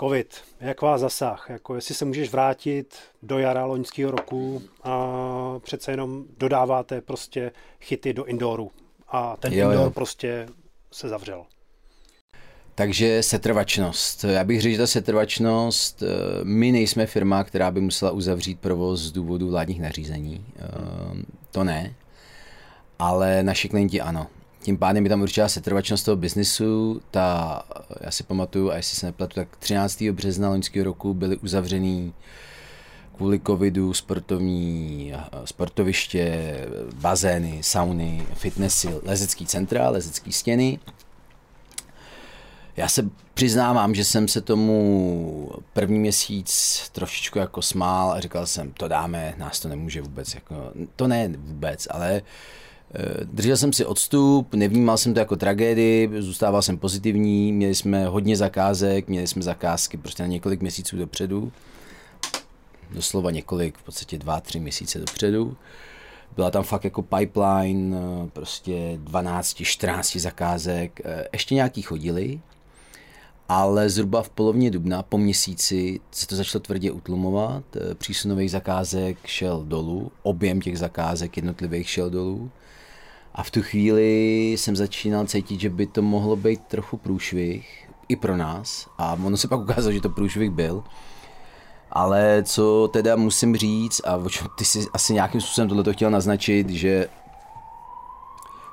[0.00, 1.46] COVID, jak vás zasah?
[1.48, 5.14] Jako jestli se můžeš vrátit do jara loňského roku a
[5.58, 8.70] přece jenom dodáváte prostě chyty do indoru
[9.08, 9.90] a ten jo, indoor jo.
[9.90, 10.48] prostě
[10.92, 11.44] se zavřel.
[12.74, 14.24] Takže setrvačnost.
[14.24, 16.06] Já bych řekl, že ta setrvačnost, eh,
[16.44, 20.44] my nejsme firma, která by musela uzavřít provoz z důvodu vládních nařízení.
[20.58, 20.62] Eh,
[21.50, 21.94] to ne
[23.00, 24.26] ale naši klienti ano.
[24.62, 27.00] Tím pádem je tam určitá setrvačnost toho biznisu.
[27.10, 27.62] Ta,
[28.00, 30.02] já si pamatuju, a jestli se nepletu, tak 13.
[30.02, 32.12] března loňského roku byly uzavřený
[33.16, 35.12] kvůli covidu sportovní,
[35.44, 36.54] sportoviště,
[36.94, 40.78] bazény, sauny, fitnessy, lezecký centra, lezecký stěny.
[42.76, 48.72] Já se přiznávám, že jsem se tomu první měsíc trošičku jako smál a říkal jsem,
[48.72, 52.28] to dáme, nás to nemůže vůbec, jako, to ne vůbec, ale uh,
[53.24, 58.36] držel jsem si odstup, nevnímal jsem to jako tragédii, zůstával jsem pozitivní, měli jsme hodně
[58.36, 61.52] zakázek, měli jsme zakázky prostě na několik měsíců dopředu,
[62.90, 65.56] doslova několik, v podstatě dva, tři měsíce dopředu.
[66.36, 72.40] Byla tam fakt jako pipeline, eh, prostě 12, 14 zakázek, eh, ještě nějaký chodili,
[73.48, 79.64] ale zhruba v polovině dubna, po měsíci, se to začalo tvrdě utlumovat, přísunových zakázek šel
[79.64, 82.50] dolů, objem těch zakázek jednotlivých šel dolů
[83.34, 88.16] a v tu chvíli jsem začínal cítit, že by to mohlo být trochu průšvih i
[88.16, 88.88] pro nás.
[88.98, 90.84] A ono se pak ukázalo, že to průšvih byl.
[91.90, 94.18] Ale co teda musím říct, a
[94.58, 97.08] ty si asi nějakým způsobem tohle chtěl naznačit, že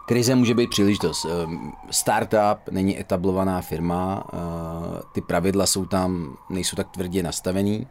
[0.07, 1.25] krize může být příležitost.
[1.25, 4.39] Ehm, startup není etablovaná firma, ehm,
[5.11, 7.87] ty pravidla jsou tam, nejsou tak tvrdě nastavený.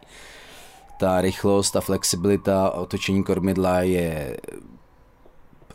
[0.99, 4.37] Ta rychlost, ta flexibilita, otočení kormidla je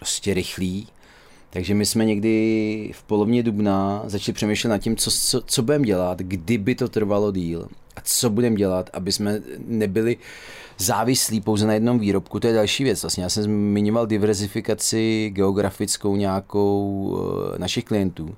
[0.01, 0.87] prostě rychlý.
[1.49, 5.85] Takže my jsme někdy v polovině dubna začali přemýšlet nad tím, co, co, co budeme
[5.85, 10.17] dělat, kdyby to trvalo díl a co budeme dělat, aby jsme nebyli
[10.77, 12.39] závislí pouze na jednom výrobku.
[12.39, 13.01] To je další věc.
[13.01, 18.35] Vlastně já jsem zmiňoval diverzifikaci geografickou nějakou uh, našich klientů.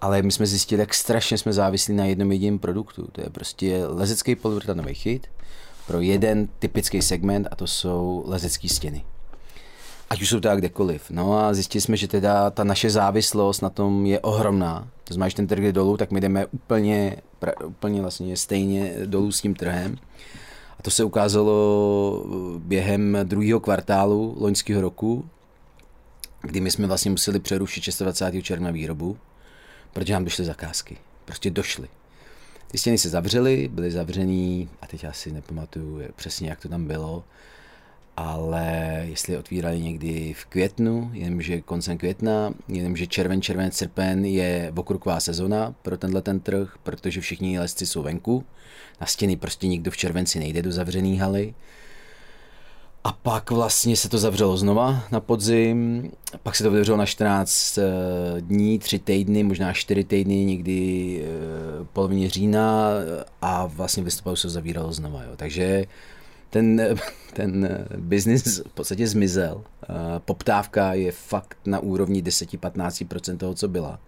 [0.00, 3.08] Ale my jsme zjistili, jak strašně jsme závislí na jednom jediném produktu.
[3.12, 5.26] To je prostě lezecký polyuretanový chyt
[5.86, 9.04] pro jeden typický segment a to jsou lezecké stěny
[10.10, 11.10] ať už jsou to kdekoliv.
[11.10, 14.88] No a zjistili jsme, že teda ta naše závislost na tom je ohromná.
[15.04, 17.16] To znamená, že ten trh jde dolů, tak my jdeme úplně,
[17.66, 19.96] úplně vlastně stejně dolů s tím trhem.
[20.78, 22.24] A to se ukázalo
[22.58, 25.28] během druhého kvartálu loňského roku,
[26.40, 28.44] kdy my jsme vlastně museli přerušit 26.
[28.44, 29.16] června výrobu,
[29.92, 30.96] protože nám došly zakázky.
[31.24, 31.88] Prostě došly.
[32.70, 37.24] Ty stěny se zavřely, byly zavřený, a teď asi nepamatuju přesně, jak to tam bylo,
[38.16, 45.20] ale jestli otvírali někdy v květnu, jenomže koncem května, jenomže červen, červen, srpen je okruková
[45.20, 48.44] sezona pro tenhle ten trh, protože všichni lesci jsou venku,
[49.00, 51.54] na stěny prostě nikdo v červenci nejde do zavřený haly.
[53.04, 56.10] A pak vlastně se to zavřelo znova na podzim,
[56.42, 57.84] pak se to otevřelo na 14 eh,
[58.40, 62.88] dní, 3 týdny, možná 4 týdny, někdy eh, polovině října
[63.42, 65.22] a vlastně v listopadu se zavíralo znova.
[65.22, 65.30] Jo.
[65.36, 65.86] Takže
[66.56, 66.96] ten,
[67.32, 69.64] ten biznis v podstatě zmizel.
[70.18, 73.98] Poptávka je fakt na úrovni 10-15% toho, co byla.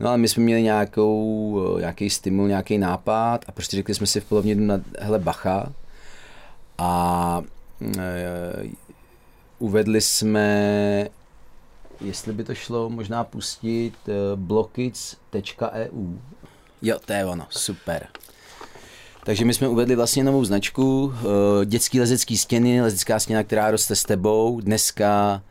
[0.00, 4.20] No ale my jsme měli nějakou, nějaký stimul, nějaký nápad a prostě řekli jsme si
[4.20, 5.72] v polovině na hele bacha
[6.78, 7.42] a
[7.98, 8.64] e,
[9.58, 11.08] uvedli jsme,
[12.00, 16.16] jestli by to šlo možná pustit e, blokic.eu.
[16.82, 18.06] Jo, to je ono, super.
[19.24, 23.96] Takže my jsme uvedli vlastně novou značku, eh, dětský lezecký stěny, lezecká stěna, která roste
[23.96, 24.60] s tebou.
[24.60, 25.42] Dneska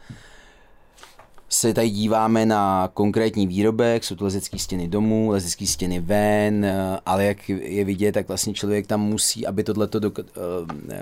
[1.49, 6.99] se tady díváme na konkrétní výrobek, jsou to lezecké stěny domů, lezecké stěny ven, eh,
[7.05, 10.97] ale jak je vidět, tak vlastně člověk tam musí, aby tohleto, do, eh,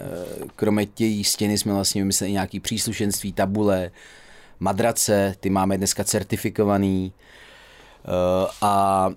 [0.55, 3.91] kromě těch stěny jsme vlastně vymysleli nějaký příslušenství, tabule,
[4.59, 7.13] madrace, ty máme dneska certifikovaný
[8.61, 9.09] a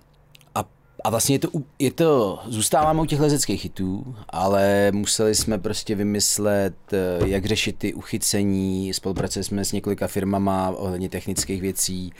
[1.05, 5.95] a vlastně je to, je to, zůstáváme u těch lezeckých hitů, ale museli jsme prostě
[5.95, 12.13] vymyslet, eh, jak řešit ty uchycení, spolupracovali jsme s několika firmama ohledně technických věcí,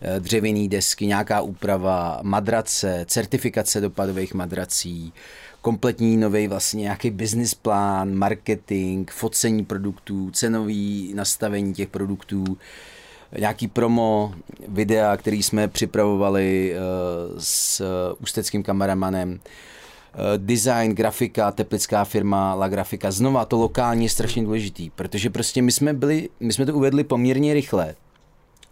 [0.00, 5.12] eh, dřevěný desky, nějaká úprava, madrace, certifikace dopadových madrací,
[5.60, 12.44] kompletní nový vlastně nějaký business plán, marketing, focení produktů, cenový nastavení těch produktů,
[13.38, 14.34] nějaký promo
[14.68, 17.86] videa, který jsme připravovali uh, s uh,
[18.22, 19.30] ústeckým kameramanem.
[19.30, 19.38] Uh,
[20.36, 23.10] design, grafika, teplická firma La Grafika.
[23.10, 27.04] Znova to lokální je strašně důležitý, protože prostě my jsme byli, my jsme to uvedli
[27.04, 27.94] poměrně rychle.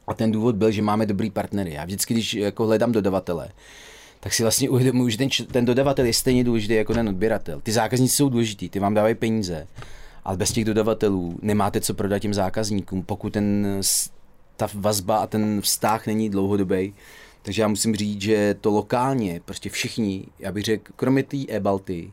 [0.06, 1.72] A ten důvod byl, že máme dobrý partnery.
[1.72, 3.48] Já vždycky, když jako hledám dodavatele,
[4.20, 7.60] tak si vlastně uvědomuji, že ten, ten dodavatel je stejně důležitý jako ten odběratel.
[7.62, 9.66] Ty zákazníci jsou důležitý, ty vám dávají peníze,
[10.24, 13.76] ale bez těch dodavatelů nemáte co prodat těm zákazníkům, pokud ten
[14.56, 16.94] ta vazba a ten vztah není dlouhodobý.
[17.42, 22.12] Takže já musím říct, že to lokálně, prostě všichni, já bych řekl, kromě té e-Balty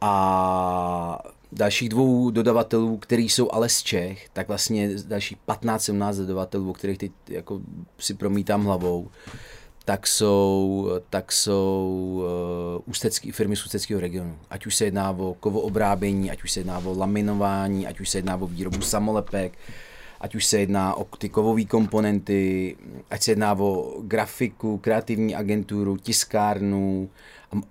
[0.00, 1.18] a
[1.52, 6.98] dalších dvou dodavatelů, který jsou ale z Čech, tak vlastně další 15-17 dodavatelů, o kterých
[6.98, 7.60] teď jako
[7.98, 9.08] si promítám hlavou,
[9.84, 12.22] tak jsou, tak jsou
[12.76, 14.38] uh, ústecký, firmy z ústeckého regionu.
[14.50, 18.18] Ať už se jedná o kovoobrábění, ať už se jedná o laminování, ať už se
[18.18, 19.58] jedná o výrobu samolepek,
[20.20, 22.76] ať už se jedná o ty kovové komponenty,
[23.10, 27.10] ať se jedná o grafiku, kreativní agenturu, tiskárnu,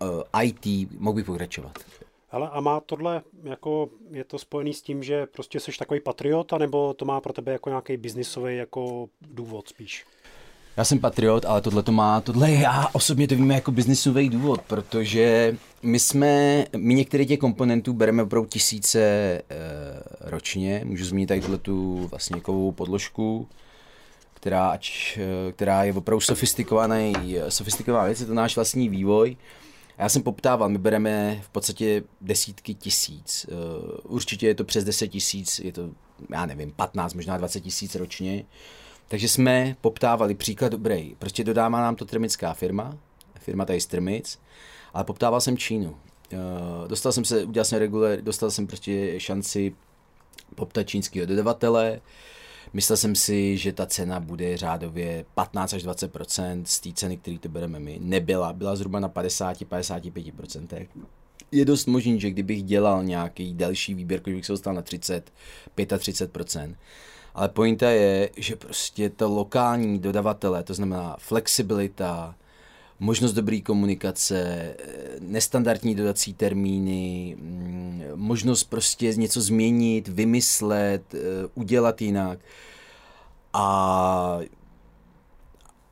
[0.02, 1.80] eh, IT, mohl bych pokračovat.
[2.32, 6.54] Ale a má tohle, jako je to spojený s tím, že prostě jsi takový patriot,
[6.54, 10.06] anebo to má pro tebe jako nějaký biznisový jako důvod spíš?
[10.78, 14.62] Já jsem patriot, ale tohle to má, tohle já osobně to víme jako biznisový důvod,
[14.62, 19.42] protože my jsme, my některé těch komponentů bereme opravdu tisíce e,
[20.22, 20.82] ročně.
[20.86, 23.48] Můžu zmínit tady tu vlastně kovou podložku,
[24.34, 29.38] která, ač, eh, která je opravdu sofistikovaný, sofistikovaná věc, je to náš vlastní vývoj.
[29.98, 33.46] Já jsem poptával, my bereme v podstatě desítky tisíc.
[33.50, 33.54] Eh,
[34.04, 35.90] určitě je to přes 10 tisíc, je to,
[36.30, 38.46] já nevím, 15, možná 20 tisíc ročně.
[39.08, 41.16] Takže jsme poptávali příklad dobrý.
[41.20, 42.98] Prostě dodává nám to termická firma,
[43.40, 44.40] firma tady z Termic,
[44.94, 45.90] ale poptával jsem Čínu.
[45.90, 49.76] Uh, dostal jsem se, udělal jsem regular, dostal jsem prostě šanci
[50.56, 52.02] poptat čínského dodavatele.
[52.74, 57.38] Myslel jsem si, že ta cena bude řádově 15 až 20% z té ceny, který
[57.40, 58.00] to bereme my.
[58.02, 60.88] Nebyla, byla zhruba na 50-55%
[61.52, 65.34] Je dost možný, že kdybych dělal nějaký další výběr, kdybych se dostal na 30,
[65.78, 66.76] 35%
[67.40, 72.36] ale pointa je, že prostě to lokální dodavatele, to znamená flexibilita,
[73.00, 74.74] možnost dobré komunikace,
[75.20, 81.20] nestandardní dodací termíny, mm, možnost prostě něco změnit, vymyslet, eh,
[81.56, 82.40] udělat jinak.
[83.54, 84.40] A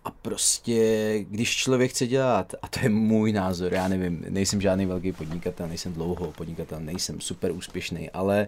[0.07, 4.85] a prostě, když člověk chce dělat, a to je můj názor, já nevím, nejsem žádný
[4.85, 8.47] velký podnikatel, nejsem dlouho podnikatel, nejsem super úspěšný, ale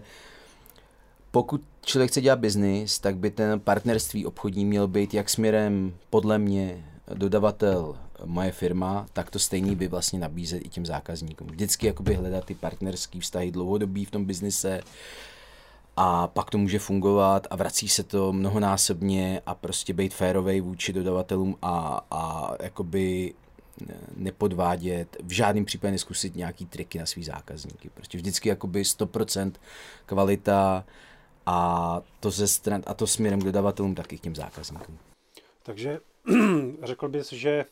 [1.30, 6.38] pokud člověk chce dělat biznis, tak by ten partnerství obchodní měl být jak směrem, podle
[6.38, 11.46] mě, dodavatel moje firma, tak to stejný by vlastně nabízet i těm zákazníkům.
[11.46, 14.80] Vždycky jakoby hledat ty partnerský vztahy dlouhodobý v tom biznise
[15.96, 20.92] a pak to může fungovat a vrací se to mnohonásobně a prostě být férovej vůči
[20.92, 23.34] dodavatelům a, a jakoby
[24.16, 27.90] nepodvádět, v žádném případě neskusit nějaký triky na svý zákazníky.
[27.94, 29.52] Prostě vždycky jakoby 100%
[30.06, 30.84] kvalita,
[31.46, 34.98] a to, ze stran, a to směrem k dodavatelům, tak i k těm zákazníkům.
[35.62, 36.00] Takže
[36.82, 37.64] řekl bys, že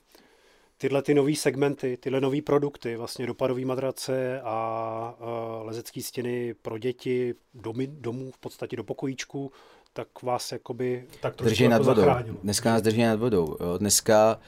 [0.78, 6.78] tyhle ty nové segmenty, tyhle nové produkty, vlastně dopadové madrace a uh, lezecké stěny pro
[6.78, 9.52] děti, domy, domů v podstatě do pokojíčku,
[9.92, 12.00] tak vás jakoby tak drží jako nad vodou.
[12.00, 12.36] Zachránilo.
[12.42, 13.56] Dneska nás drží nad vodou.
[13.60, 13.78] Jo.
[13.78, 14.40] Dneska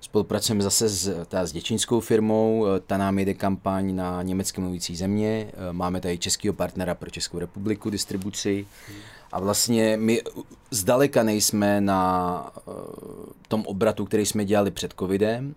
[0.00, 4.96] Spolupracujeme zase s, ta, s děčínskou firmou, eh, ta nám jede kampaň na německy mluvící
[4.96, 8.66] země, eh, máme tady českého partnera pro Českou republiku, distribuci
[9.32, 10.22] a vlastně my
[10.70, 12.72] zdaleka nejsme na eh,
[13.48, 15.54] tom obratu, který jsme dělali před covidem,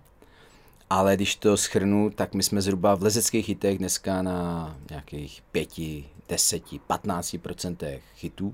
[0.90, 5.70] ale když to schrnu, tak my jsme zhruba v lezeckých hitech dneska na nějakých 5,
[6.30, 8.54] 10, 15 procentech hitů,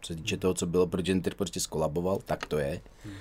[0.00, 2.80] co se týče toho, co bylo, protože prostě skolaboval, tak to je.
[3.04, 3.14] Hmm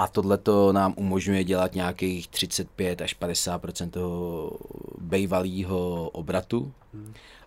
[0.00, 4.52] A tohle to nám umožňuje dělat nějakých 35 až 50 toho
[5.00, 6.72] bejvalého obratu.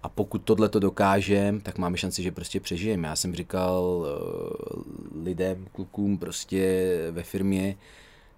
[0.03, 3.07] A pokud tohle to dokážeme, tak máme šanci, že prostě přežijeme.
[3.07, 7.75] Já jsem říkal uh, lidem, klukům prostě ve firmě,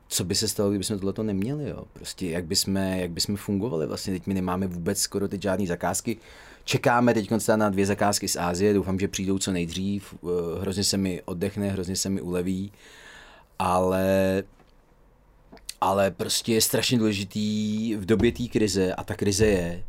[0.08, 1.84] co by se stalo, kdybychom tohle to neměli, jo?
[1.94, 6.18] Prostě jak bychom, jak bychom fungovali vlastně, teď my nemáme vůbec skoro teď žádné zakázky,
[6.64, 10.98] čekáme teď na dvě zakázky z Ázie, doufám, že přijdou co nejdřív, uh, hrozně se
[10.98, 12.72] mi oddechne, hrozně se mi uleví,
[13.60, 14.44] ale
[15.82, 19.84] ale prostě je strašně důležitý v době té krize, a ta krize je,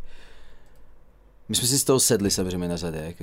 [1.48, 3.16] my jsme si z toho sedli samozřejmě na zadek.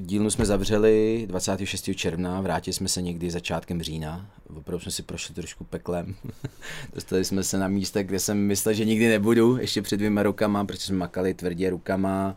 [0.00, 1.90] Dílnu jsme zavřeli 26.
[1.94, 4.30] června, vrátili jsme se někdy začátkem října.
[4.56, 6.14] Opravdu jsme si prošli trošku peklem.
[6.94, 10.64] Dostali jsme se na místa, kde jsem myslel, že nikdy nebudu, ještě před dvěma rokama,
[10.64, 12.34] protože jsme makali tvrdě rukama,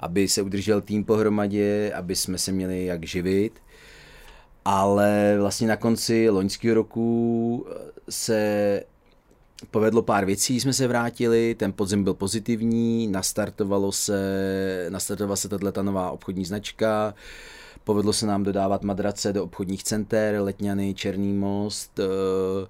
[0.00, 3.52] aby se udržel tým pohromadě, aby jsme se měli jak živit.
[4.64, 7.66] Ale vlastně na konci loňského roku
[8.08, 8.82] se
[9.70, 15.82] povedlo pár věcí, jsme se vrátili, ten podzim byl pozitivní, nastartovalo se, nastartovala se tato
[15.82, 17.14] nová obchodní značka,
[17.84, 22.66] povedlo se nám dodávat madrace do obchodních center, Letňany, Černý most, eh,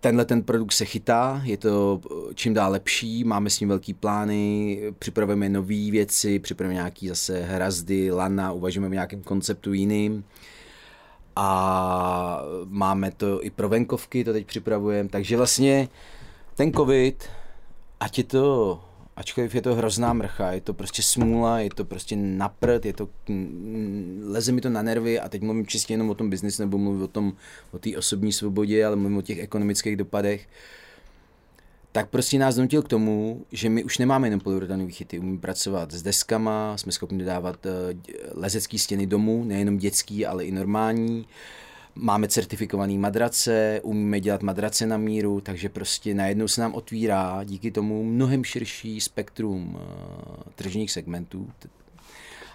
[0.00, 2.00] Tenhle ten produkt se chytá, je to
[2.34, 8.10] čím dál lepší, máme s ním velký plány, připravujeme nové věci, připravujeme nějaký zase hrazdy,
[8.10, 10.24] lana, uvažujeme v nějakém konceptu jiným
[11.36, 15.88] a máme to i pro venkovky, to teď připravujeme, takže vlastně
[16.54, 17.24] ten covid,
[18.00, 18.80] ať je to,
[19.16, 23.08] ačkoliv je to hrozná mrcha, je to prostě smůla, je to prostě naprt, je to,
[24.24, 27.02] leze mi to na nervy a teď mluvím čistě jenom o tom biznisu, nebo mluvím
[27.02, 27.32] o tom,
[27.72, 30.48] o té osobní svobodě, ale mluvím o těch ekonomických dopadech,
[31.92, 35.92] tak prostě nás donutil k tomu, že my už nemáme jenom polyuretanové chyty, umíme pracovat
[35.92, 37.70] s deskama, jsme schopni dodávat eh,
[38.34, 41.26] lezecké stěny domů, nejenom dětský, ale i normální.
[41.94, 47.70] Máme certifikované madrace, umíme dělat madrace na míru, takže prostě najednou se nám otvírá díky
[47.70, 51.50] tomu mnohem širší spektrum eh, tržních segmentů.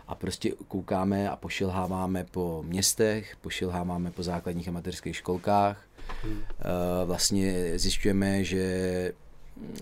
[0.07, 5.83] A prostě koukáme a pošilháváme po městech, pošilháváme po základních amatérských školkách.
[6.23, 6.41] Hmm.
[6.59, 9.13] Eh, vlastně zjišťujeme, že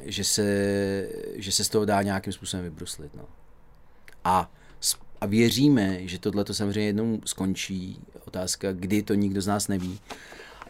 [0.03, 3.15] že se, že se z toho dá nějakým způsobem vybruslit.
[3.15, 3.23] No.
[4.23, 4.51] A,
[5.21, 7.99] a věříme, že tohle to samozřejmě jednou skončí.
[8.27, 9.99] Otázka, kdy to nikdo z nás neví.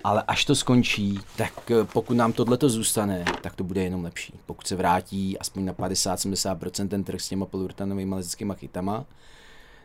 [0.03, 4.03] Ale až to skončí, tak eh, pokud nám tohle to zůstane, tak to bude jenom
[4.03, 4.39] lepší.
[4.45, 9.05] Pokud se vrátí aspoň na 50-70% ten trh s těma polyuretanovými lezeckými chytama,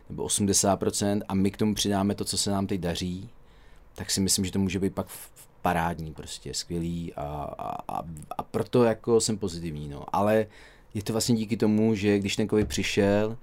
[0.09, 3.29] nebo 80% a my k tomu přidáme to, co se nám teď daří,
[3.95, 5.07] tak si myslím, že to může být pak
[5.61, 7.21] parádní, prostě skvělý a,
[7.87, 8.03] a,
[8.37, 10.05] a, proto jako jsem pozitivní, no.
[10.13, 10.47] Ale
[10.93, 13.37] je to vlastně díky tomu, že když ten covid přišel,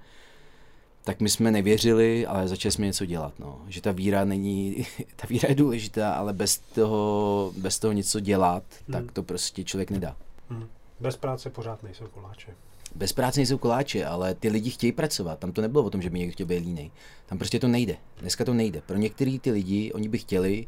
[1.03, 3.61] tak my jsme nevěřili, ale začali jsme něco dělat, no.
[3.67, 8.63] Že ta víra není, ta víra je důležitá, ale bez toho, bez toho něco dělat,
[8.87, 8.93] hmm.
[8.93, 10.15] tak to prostě člověk nedá.
[10.49, 10.67] Hmm.
[10.99, 12.51] Bez práce pořád nejsou koláče.
[12.95, 15.39] Bez práce nejsou koláče, ale ty lidi chtějí pracovat.
[15.39, 16.91] Tam to nebylo o tom, že by někdo chtěl být línej.
[17.25, 17.97] Tam prostě to nejde.
[18.19, 18.81] Dneska to nejde.
[18.81, 20.67] Pro některý ty lidi, oni by chtěli,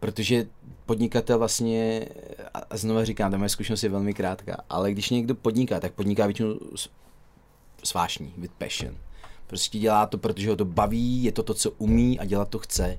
[0.00, 0.46] Protože
[0.86, 2.08] podnikatel vlastně,
[2.54, 6.26] a znovu říkám, ta moje zkušenost je velmi krátká, ale když někdo podniká, tak podniká
[6.26, 6.58] většinou
[7.84, 8.96] s vášní, with passion.
[9.46, 12.58] Prostě dělá to, protože ho to baví, je to to, co umí a dělat to
[12.58, 12.98] chce.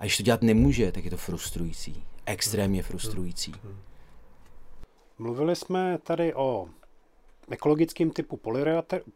[0.00, 2.04] A když to dělat nemůže, tak je to frustrující.
[2.26, 3.54] Extrémně frustrující.
[5.18, 6.68] Mluvili jsme tady o
[7.50, 8.40] ekologickém typu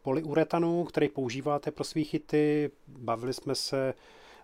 [0.01, 2.71] polyuretanu, který používáte pro svý chyty.
[2.87, 3.93] Bavili jsme se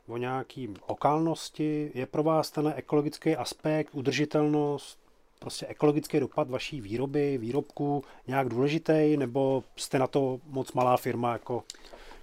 [0.08, 1.92] o nějaký lokálnosti?
[1.94, 5.00] Je pro vás ten ekologický aspekt, udržitelnost,
[5.40, 11.34] prostě ekologický dopad vaší výroby, výrobku nějak důležitý, nebo jste na to moc malá firma,
[11.34, 11.64] jako,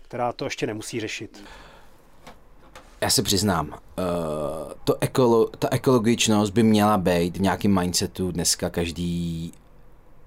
[0.02, 1.44] která to ještě nemusí řešit?
[3.00, 3.74] Já se přiznám, uh,
[4.84, 9.52] to ekolo, ta ekologičnost by měla být v nějakém mindsetu dneska každý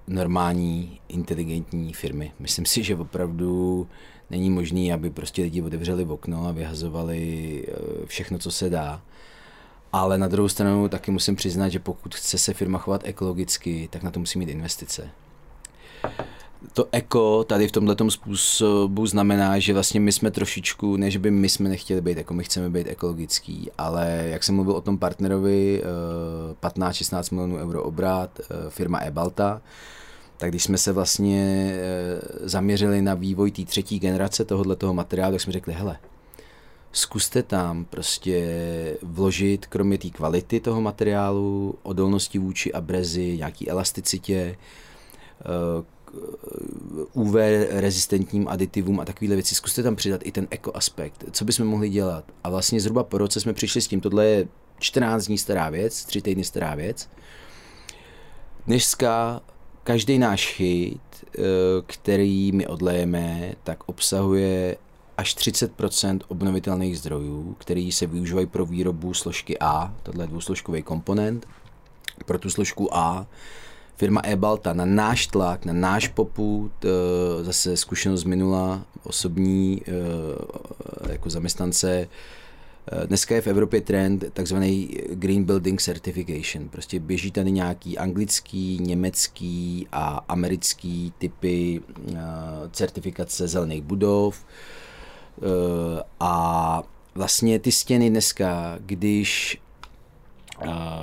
[0.06, 2.32] normální, inteligentní firmy.
[2.38, 3.86] Myslím si, že opravdu
[4.30, 9.02] není možný, aby prostě lidi otevřeli okno a vyhazovali eh, všechno, co se dá.
[9.92, 14.02] Ale na druhou stranu taky musím přiznat, že pokud chce se firma chovat ekologicky, tak
[14.02, 15.10] na to musí mít investice.
[16.72, 21.48] To eko tady v tomto způsobu znamená, že vlastně my jsme trošičku, než by my
[21.48, 25.82] jsme nechtěli být jako my chceme být ekologický, ale jak jsem mluvil o tom partnerovi,
[26.62, 29.62] 15-16 eh, milionů euro obrat, eh, firma Ebalta,
[30.36, 35.32] tak když jsme se vlastně eh, zaměřili na vývoj té třetí generace tohohle toho materiálu,
[35.32, 35.98] tak jsme řekli, hele,
[36.92, 44.56] zkuste tam prostě vložit, kromě té kvality toho materiálu, odolnosti vůči abrezi, nějaký elasticitě,
[45.40, 45.84] eh,
[47.12, 47.34] UV
[47.70, 49.54] rezistentním aditivům a takovéhle věci.
[49.54, 51.24] Zkuste tam přidat i ten eko aspekt.
[51.30, 52.24] Co bychom mohli dělat?
[52.44, 56.04] A vlastně zhruba po roce jsme přišli s tím, tohle je 14 dní stará věc,
[56.04, 57.08] 3 týdny stará věc.
[58.66, 59.42] Dneska
[59.86, 61.40] každý náš chyt, eh,
[61.86, 64.76] který my odlejeme, tak obsahuje
[65.16, 71.46] až 30% obnovitelných zdrojů, který se využívají pro výrobu složky A, tohle je dvousložkový komponent.
[72.24, 73.26] Pro tu složku A
[73.96, 81.30] firma Ebalta na náš tlak, na náš poput, eh, zase zkušenost minula, osobní eh, jako
[81.30, 82.08] zaměstnance,
[83.06, 86.68] Dneska je v Evropě trend takzvaný Green Building Certification.
[86.68, 91.80] Prostě běží tady nějaký anglický, německý a americký typy
[92.70, 94.46] certifikace zelených budov.
[96.20, 96.82] A
[97.14, 99.60] vlastně ty stěny dneska, když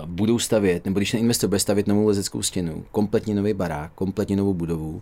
[0.05, 4.35] budou stavět, nebo když ten investor bude stavět novou lezeckou stěnu, kompletně nový barák, kompletně
[4.35, 5.01] novou budovu,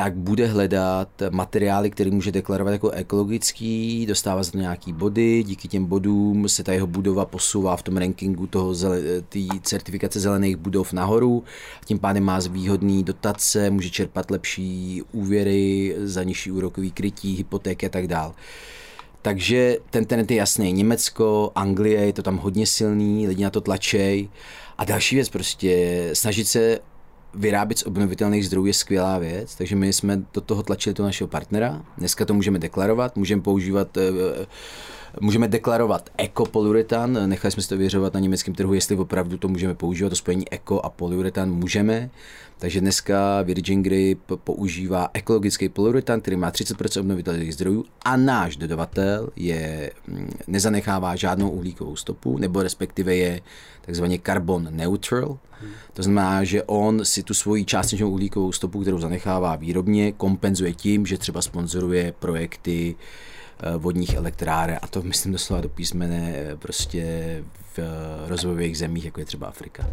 [0.00, 5.68] tak bude hledat materiály, které může deklarovat jako ekologický, dostává za to nějaký body, díky
[5.68, 8.74] těm bodům se ta jeho budova posouvá v tom rankingu toho
[9.28, 11.44] té certifikace zelených budov nahoru,
[11.84, 17.88] tím pádem má výhodný dotace, může čerpat lepší úvěry za nižší úrokový krytí, hypotéky a
[17.88, 18.32] tak dále.
[19.22, 20.72] Takže ten trend je jasný.
[20.72, 24.28] Německo, Anglie, je to tam hodně silný, lidi na to tlačej.
[24.78, 26.78] A další věc prostě, snažit se
[27.34, 31.28] vyrábět z obnovitelných zdrojů je skvělá věc, takže my jsme do toho tlačili toho našeho
[31.28, 31.84] partnera.
[31.98, 34.46] Dneska to můžeme deklarovat, můžeme používat eh,
[35.20, 39.74] Můžeme deklarovat ekopoluretan, nechali jsme si to věřovat na německém trhu, jestli opravdu to můžeme
[39.74, 42.10] používat, to spojení eko a polyuretan můžeme.
[42.60, 49.28] Takže dneska Virgin Grip používá ekologický polyuretan, který má 30% obnovitelných zdrojů a náš dodavatel
[49.36, 53.40] je, mm, nezanechává žádnou uhlíkovou stopu, nebo respektive je
[53.80, 55.38] takzvaně carbon neutral.
[55.92, 61.06] To znamená, že on si tu svoji částečnou uhlíkovou stopu, kterou zanechává výrobně, kompenzuje tím,
[61.06, 62.96] že třeba sponzoruje projekty
[63.62, 67.04] Eh, vodních elektráren a to myslím doslova do písmene eh, prostě
[67.72, 69.86] v eh, rozvojových zemích, jako je třeba Afrika,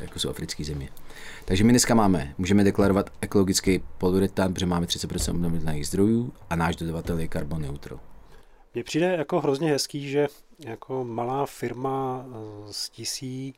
[0.00, 0.88] jako jsou africké země.
[1.44, 6.76] Takže my dneska máme, můžeme deklarovat ekologický poluretan, protože máme 30% obnovitelných zdrojů a náš
[6.76, 8.00] dodavatel je carbon neutral.
[8.74, 10.28] Mně přijde jako hrozně hezký, že
[10.58, 12.26] jako malá firma
[12.70, 13.54] z tisí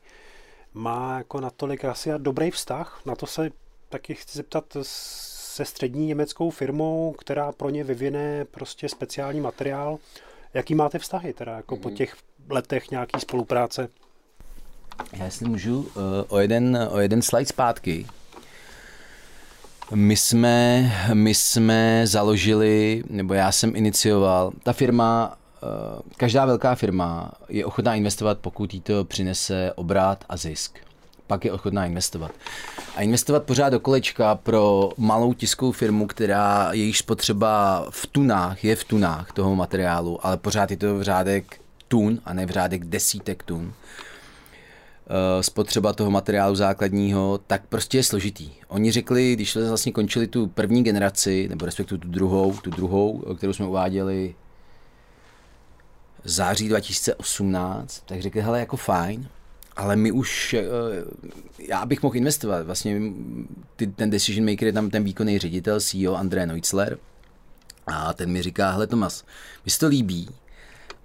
[0.73, 3.01] má jako natolik asi dobrý vztah.
[3.05, 3.49] Na to se
[3.89, 9.99] taky chci zeptat se střední německou firmou, která pro ně vyvine prostě speciální materiál.
[10.53, 11.81] Jaký máte vztahy teda jako mm-hmm.
[11.81, 11.97] po mhm.
[11.97, 12.15] těch
[12.49, 13.89] letech nějaký spolupráce?
[15.13, 18.05] Já si můžu uh, o, jeden, o jeden slide zpátky.
[19.95, 27.31] My jsme, my jsme založili, nebo já jsem inicioval, ta firma, uh, každá velká firma
[27.49, 30.79] je ochotná investovat, pokud jí to přinese obrat a zisk
[31.27, 32.31] pak je ochotná investovat.
[32.95, 38.75] A investovat pořád do kolečka pro malou tiskovou firmu, která jejíž spotřeba v tunách je
[38.75, 42.85] v tunách toho materiálu, ale pořád je to v řádek tun a ne v řádek
[42.85, 43.97] desítek tun eh,
[45.41, 48.49] spotřeba toho materiálu základního, tak prostě je složitý.
[48.67, 53.23] Oni řekli, když jsme vlastně končili tu první generaci, nebo respektive tu druhou, tu druhou,
[53.37, 54.35] kterou jsme uváděli
[56.23, 59.29] září 2018, tak řekli, hele, jako fajn,
[59.75, 60.63] ale my už, eh,
[61.59, 63.01] já bych mohl investovat, vlastně
[63.75, 66.97] ty, ten decision maker je tam ten výkonný ředitel, CEO André Neutzler
[67.87, 69.23] a ten mi říká, hele Tomas,
[69.65, 70.29] mi se to líbí,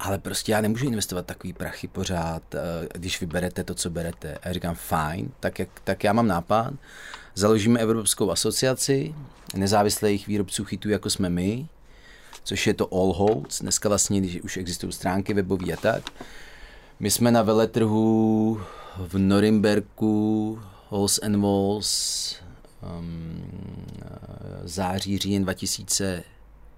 [0.03, 2.59] ale prostě já nemůžu investovat takový prachy pořád, eh,
[2.95, 4.35] když vyberete to, co berete.
[4.35, 6.75] A já říkám, fajn, tak, jak, tak já mám nápad,
[7.35, 9.15] založíme Evropskou asociaci
[9.55, 11.69] nezávislých výrobců chytů, jako jsme my,
[12.45, 16.11] což je to All Holds, dneska vlastně, když už existují stránky webové a tak,
[17.01, 18.61] my jsme na veletrhu
[18.97, 22.37] v Norimberku, Halls and Walls,
[22.99, 23.43] um,
[24.65, 25.45] září, říjen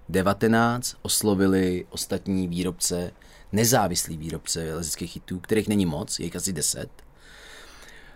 [0.09, 3.11] 2019 oslovili ostatní výrobce,
[3.51, 6.89] nezávislí výrobce lezeckých chytů, kterých není moc, je jich asi 10.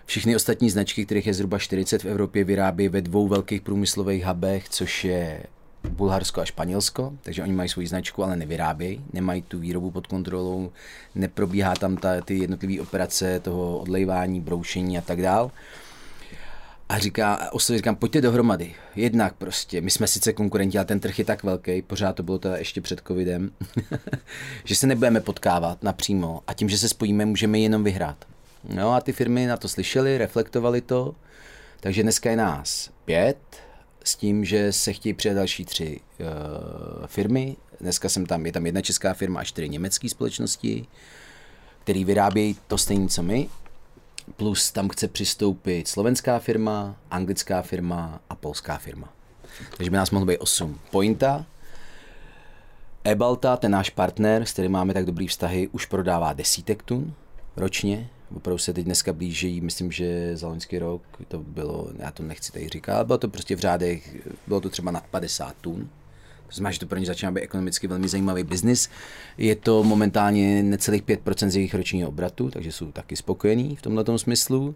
[0.05, 4.69] Všechny ostatní značky, kterých je zhruba 40 v Evropě, vyrábí ve dvou velkých průmyslových hubech,
[4.69, 5.43] což je
[5.89, 10.71] Bulharsko a Španělsko, takže oni mají svoji značku, ale nevyrábějí, nemají tu výrobu pod kontrolou,
[11.15, 15.51] neprobíhá tam ta, ty jednotlivé operace toho odlejvání, broušení a tak dál.
[16.89, 18.75] A říká, osobně říkám, pojďte dohromady.
[18.95, 22.39] Jednak prostě, my jsme sice konkurenti, ale ten trh je tak velký, pořád to bylo
[22.39, 23.51] to ještě před covidem,
[24.63, 28.25] že se nebudeme potkávat napřímo a tím, že se spojíme, můžeme jenom vyhrát.
[28.63, 31.15] No a ty firmy na to slyšely, reflektovali to,
[31.79, 33.37] takže dneska je nás pět,
[34.03, 37.55] s tím, že se chtějí přidat další tři uh, firmy.
[37.81, 40.85] Dneska jsem tam, je tam jedna česká firma a čtyři německé společnosti,
[41.83, 43.49] které vyrábějí to stejné, co my.
[44.37, 49.13] Plus tam chce přistoupit slovenská firma, anglická firma a polská firma.
[49.77, 50.79] Takže by nás mohlo být osm.
[50.91, 51.45] Pointa,
[53.03, 57.13] Ebalta, ten náš partner, s kterým máme tak dobrý vztahy, už prodává desítek tun
[57.57, 58.09] ročně.
[58.35, 62.51] Opravdu se teď dneska blíží, myslím, že za loňský rok to bylo, já to nechci
[62.51, 64.15] tady říkat, bylo to prostě v řádech,
[64.47, 65.89] bylo to třeba nad 50 tun.
[66.51, 68.89] Znamená, že to pro ně začíná být ekonomicky velmi zajímavý biznis.
[69.37, 74.19] Je to momentálně necelých 5% z jejich ročního obratu, takže jsou taky spokojení v tomto
[74.19, 74.75] smyslu.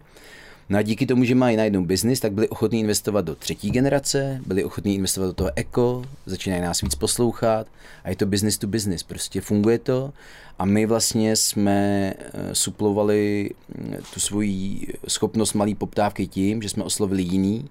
[0.68, 4.40] No a díky tomu, že mají najednou biznis, tak byli ochotní investovat do třetí generace,
[4.46, 7.66] byli ochotní investovat do toho eko, začínají nás víc poslouchat
[8.04, 10.12] a je to business to business, prostě funguje to
[10.58, 16.84] a my vlastně jsme eh, suplovali mm, tu svoji schopnost malý poptávky tím, že jsme
[16.84, 17.68] oslovili jiný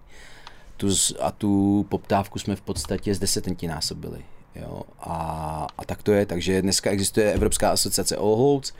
[0.78, 4.20] tu, a tu poptávku jsme v podstatě z desetentí násobili.
[4.56, 4.82] Jo?
[5.00, 8.74] A, a tak to je, takže dneska existuje Evropská asociace All Holds,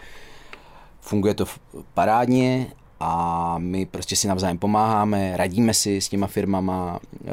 [1.02, 1.46] funguje to
[1.94, 2.68] parádně
[3.00, 7.30] a my prostě si navzájem pomáháme, radíme si s těma firmama, uh,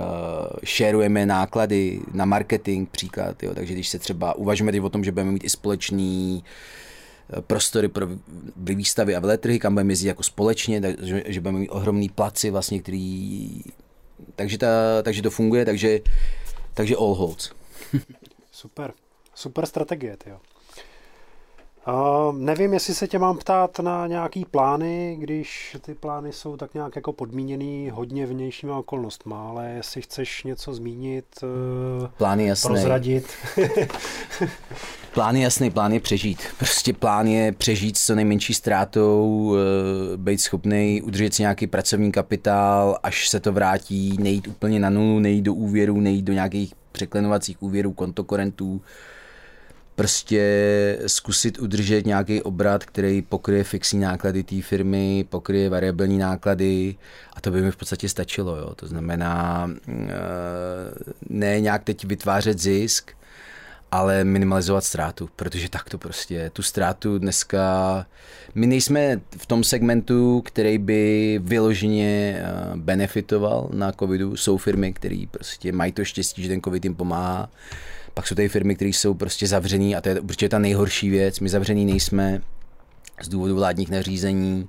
[0.64, 5.12] šerujeme náklady na marketing příklad, jo, takže když se třeba uvažujeme teď o tom, že
[5.12, 6.44] budeme mít i společný
[7.32, 8.06] eh, prostory pro
[8.56, 12.80] výstavy a veletrhy, kam budeme jezdit jako společně, takže že budeme mít ohromný placi vlastně,
[12.80, 13.62] který...
[14.36, 15.98] Takže, ta, takže to funguje, takže,
[16.74, 17.50] takže all holds.
[18.52, 18.92] Super.
[19.34, 20.40] Super strategie, jo.
[21.88, 26.74] Uh, nevím, jestli se tě mám ptát na nějaký plány, když ty plány jsou tak
[26.74, 32.68] nějak jako podmíněný hodně vnějšíma okolnostma, ale jestli chceš něco zmínit, uh, plány jasný.
[32.68, 33.32] prozradit.
[35.14, 36.38] plán je jasný, plán je přežít.
[36.58, 39.56] Prostě plán je přežít s co nejmenší ztrátou, uh,
[40.16, 45.18] být schopný udržet si nějaký pracovní kapitál, až se to vrátí, nejít úplně na nulu,
[45.18, 48.80] nejít do úvěru, nejít do nějakých překlenovacích úvěrů, kontokorentů,
[50.00, 56.96] prostě zkusit udržet nějaký obrat, který pokryje fixní náklady té firmy, pokryje variabilní náklady
[57.32, 58.56] a to by mi v podstatě stačilo.
[58.56, 58.74] Jo.
[58.74, 60.12] To znamená eh,
[61.28, 63.10] ne nějak teď vytvářet zisk,
[63.90, 66.50] ale minimalizovat ztrátu, protože tak to prostě.
[66.52, 68.06] Tu ztrátu dneska,
[68.54, 74.36] my nejsme v tom segmentu, který by vyloženě eh, benefitoval na covidu.
[74.36, 77.50] Jsou firmy, které prostě mají to štěstí, že ten covid jim pomáhá
[78.14, 81.40] pak jsou tady firmy, které jsou prostě zavřený a to je určitě ta nejhorší věc.
[81.40, 82.42] My zavřený nejsme
[83.22, 84.68] z důvodu vládních nařízení,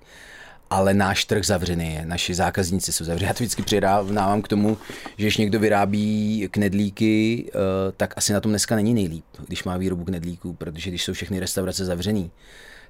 [0.70, 3.28] ale náš trh zavřený je, naši zákazníci jsou zavření.
[3.28, 4.78] Já to vždycky přidávám k tomu,
[5.18, 7.52] že když někdo vyrábí knedlíky, eh,
[7.98, 11.40] tak asi na tom dneska není nejlíp, když má výrobu knedlíků, protože když jsou všechny
[11.40, 12.32] restaurace zavřený,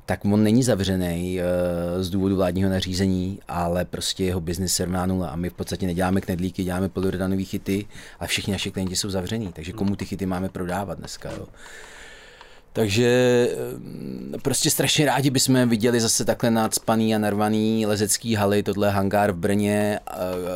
[0.06, 5.06] tak on není zavřený uh, z důvodu vládního nařízení, ale prostě jeho biznis se rovná
[5.06, 5.28] nula.
[5.28, 7.86] A my v podstatě neděláme knedlíky, děláme polyuretanové chyty
[8.20, 11.48] a všichni naši klienti jsou zavření, takže komu ty chyty máme prodávat dneska, jo.
[12.74, 13.08] Takže
[14.36, 19.32] eh, prostě strašně rádi bychom viděli zase takhle nadspaný a narvaný lezecký haly, tohle hangár
[19.32, 20.00] v Brně,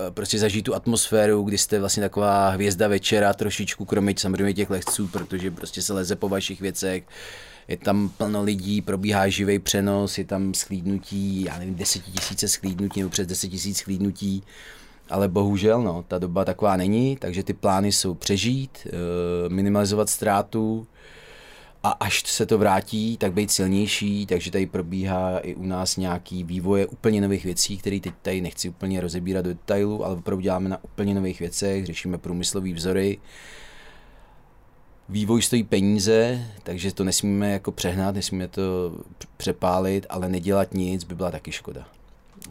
[0.09, 5.07] prostě zažít tu atmosféru, kdy jste vlastně taková hvězda večera, trošičku kromě samozřejmě těch lehců,
[5.07, 7.03] protože prostě se leze po vašich věcech,
[7.67, 13.09] je tam plno lidí, probíhá živý přenos, je tam schlídnutí, já nevím, desetitisíce schlídnutí nebo
[13.09, 14.43] přes deset tisíc schlídnutí,
[15.09, 20.87] ale bohužel no, ta doba taková není, takže ty plány jsou přežít, eh, minimalizovat ztrátu
[21.83, 26.43] a až se to vrátí, tak být silnější, takže tady probíhá i u nás nějaký
[26.43, 30.69] vývoje úplně nových věcí, které teď tady nechci úplně rozebírat do detailu, ale opravdu děláme
[30.69, 33.17] na úplně nových věcech, řešíme průmyslové vzory,
[35.09, 38.95] Vývoj stojí peníze, takže to nesmíme jako přehnat, nesmíme to
[39.37, 41.87] přepálit, ale nedělat nic by byla taky škoda.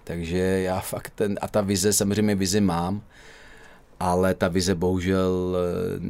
[0.05, 3.03] Takže já fakt ten, a ta vize, samozřejmě vizi mám,
[4.01, 6.01] ale ta vize bohužel eh,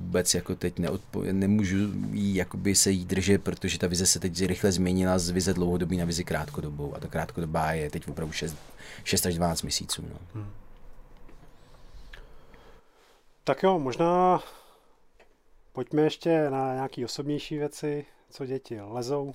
[0.00, 1.76] vůbec jako teď neodpo, nemůžu
[2.10, 5.96] jí, jakoby se jí držet, protože ta vize se teď rychle změnila z vize dlouhodobí
[5.96, 8.56] na vizi krátkodobou a ta krátkodobá je teď opravdu 6,
[9.04, 10.04] 6 až 12 měsíců.
[10.10, 10.18] No.
[10.34, 10.50] Hmm.
[13.44, 14.42] Tak jo, možná
[15.74, 18.06] Pojďme ještě na nějaké osobnější věci.
[18.30, 18.80] Co děti?
[18.80, 19.34] Lezou?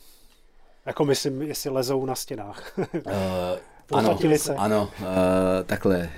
[0.85, 2.77] Jako myslím, jestli lezou na stěnách.
[2.77, 2.81] uh,
[3.91, 4.55] ano, se.
[4.55, 5.05] ano uh,
[5.65, 6.09] takhle.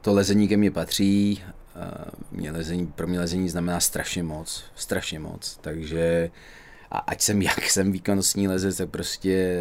[0.00, 1.44] To lezení ke mně patří.
[1.76, 4.64] Uh, mě lezení, pro mě lezení znamená strašně moc.
[4.74, 5.58] Strašně moc.
[5.60, 6.30] Takže
[6.90, 9.58] a ať jsem jak jsem výkonnostní lezec, tak prostě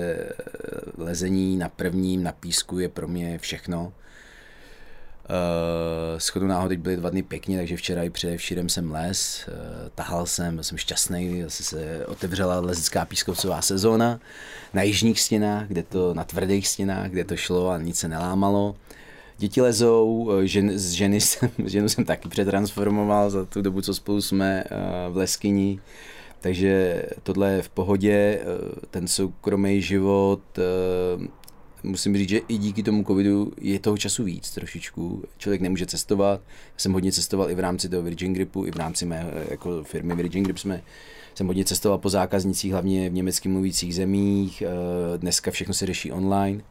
[0.97, 3.93] lezení na prvním, na písku je pro mě všechno.
[5.29, 9.53] Uh, schodu náhody byly dva dny pěkně, takže včera i předevčírem jsem les, uh,
[9.95, 14.19] tahal jsem, byl jsem šťastný, zase se otevřela lezecká pískovcová sezóna
[14.73, 18.75] na jižních stěnách, kde to, na tvrdých stěnách, kde to šlo a nic se nelámalo.
[19.37, 23.93] Děti lezou, eh, žen, z ženy jsem, ženu jsem taky přetransformoval za tu dobu, co
[23.93, 25.79] spolu jsme uh, v Leskyni.
[26.39, 28.41] Takže tohle je v pohodě,
[28.91, 30.41] ten soukromý život
[31.83, 35.23] musím říct, že i díky tomu covidu je toho času víc trošičku.
[35.37, 36.41] Člověk nemůže cestovat.
[36.47, 39.83] Já jsem hodně cestoval i v rámci toho Virgin Gripu, i v rámci mé jako
[39.83, 40.83] firmy Virgin Grip jsme
[41.35, 44.61] jsem hodně cestoval po zákaznicích, hlavně v německy mluvících zemích.
[44.61, 46.63] Eh, dneska všechno se řeší online.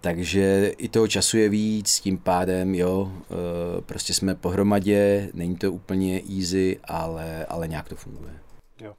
[0.00, 5.72] Takže i toho času je víc, tím pádem, jo, eh, prostě jsme pohromadě, není to
[5.72, 8.32] úplně easy, ale, ale nějak to funguje.
[8.80, 8.94] Jo.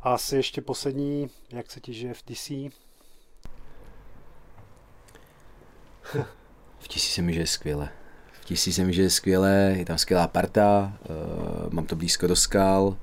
[0.00, 2.50] A asi ještě poslední, jak se ti žije v TC?
[6.78, 7.88] V TC se mi žije skvěle.
[8.32, 12.36] V TC se mi žije skvěle, je tam skvělá parta, uh, mám to blízko do
[12.36, 12.96] skal,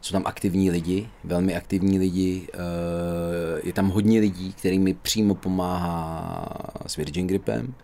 [0.00, 5.34] jsou tam aktivní lidi, velmi aktivní lidi, uh, je tam hodně lidí, kterým mi přímo
[5.34, 6.48] pomáhá
[6.86, 7.74] s Virgin Gripem.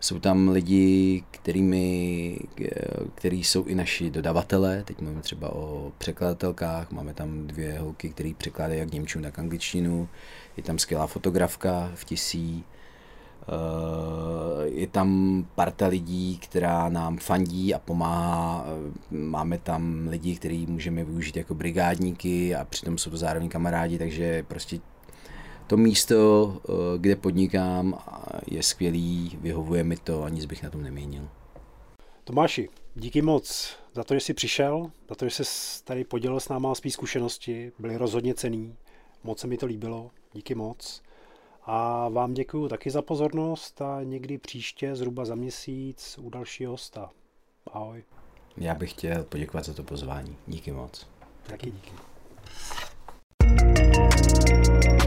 [0.00, 2.38] Jsou tam lidi, kterými,
[3.14, 8.32] který jsou i naši dodavatelé, teď mluvím třeba o překladatelkách, máme tam dvě holky, které
[8.38, 10.08] překládají jak němčinu, tak angličtinu,
[10.56, 12.73] je tam skvělá fotografka v tisí, Eh,
[14.64, 18.66] je tam parta lidí, která nám fandí a pomáhá.
[18.66, 23.98] Eh, máme tam lidi, který můžeme využít jako brigádníky a přitom jsou to zároveň kamarádi,
[23.98, 24.80] takže prostě
[25.66, 27.98] to místo, eh, kde podnikám,
[28.50, 31.28] je skvělý, vyhovuje mi to a nic bych na tom neměnil.
[32.24, 36.48] Tomáši, díky moc za to, že jsi přišel, za to, že jsi tady podělil s
[36.48, 38.76] náma o zkušenosti, byly rozhodně cený,
[39.24, 41.02] moc se mi to líbilo, díky moc.
[41.66, 47.10] A vám děkuji taky za pozornost a někdy příště, zhruba za měsíc, u dalšího hosta.
[47.72, 48.04] Ahoj.
[48.56, 50.36] Já bych chtěl poděkovat za to pozvání.
[50.46, 51.06] Díky moc.
[51.46, 51.92] Taky díky.
[53.56, 55.03] thank you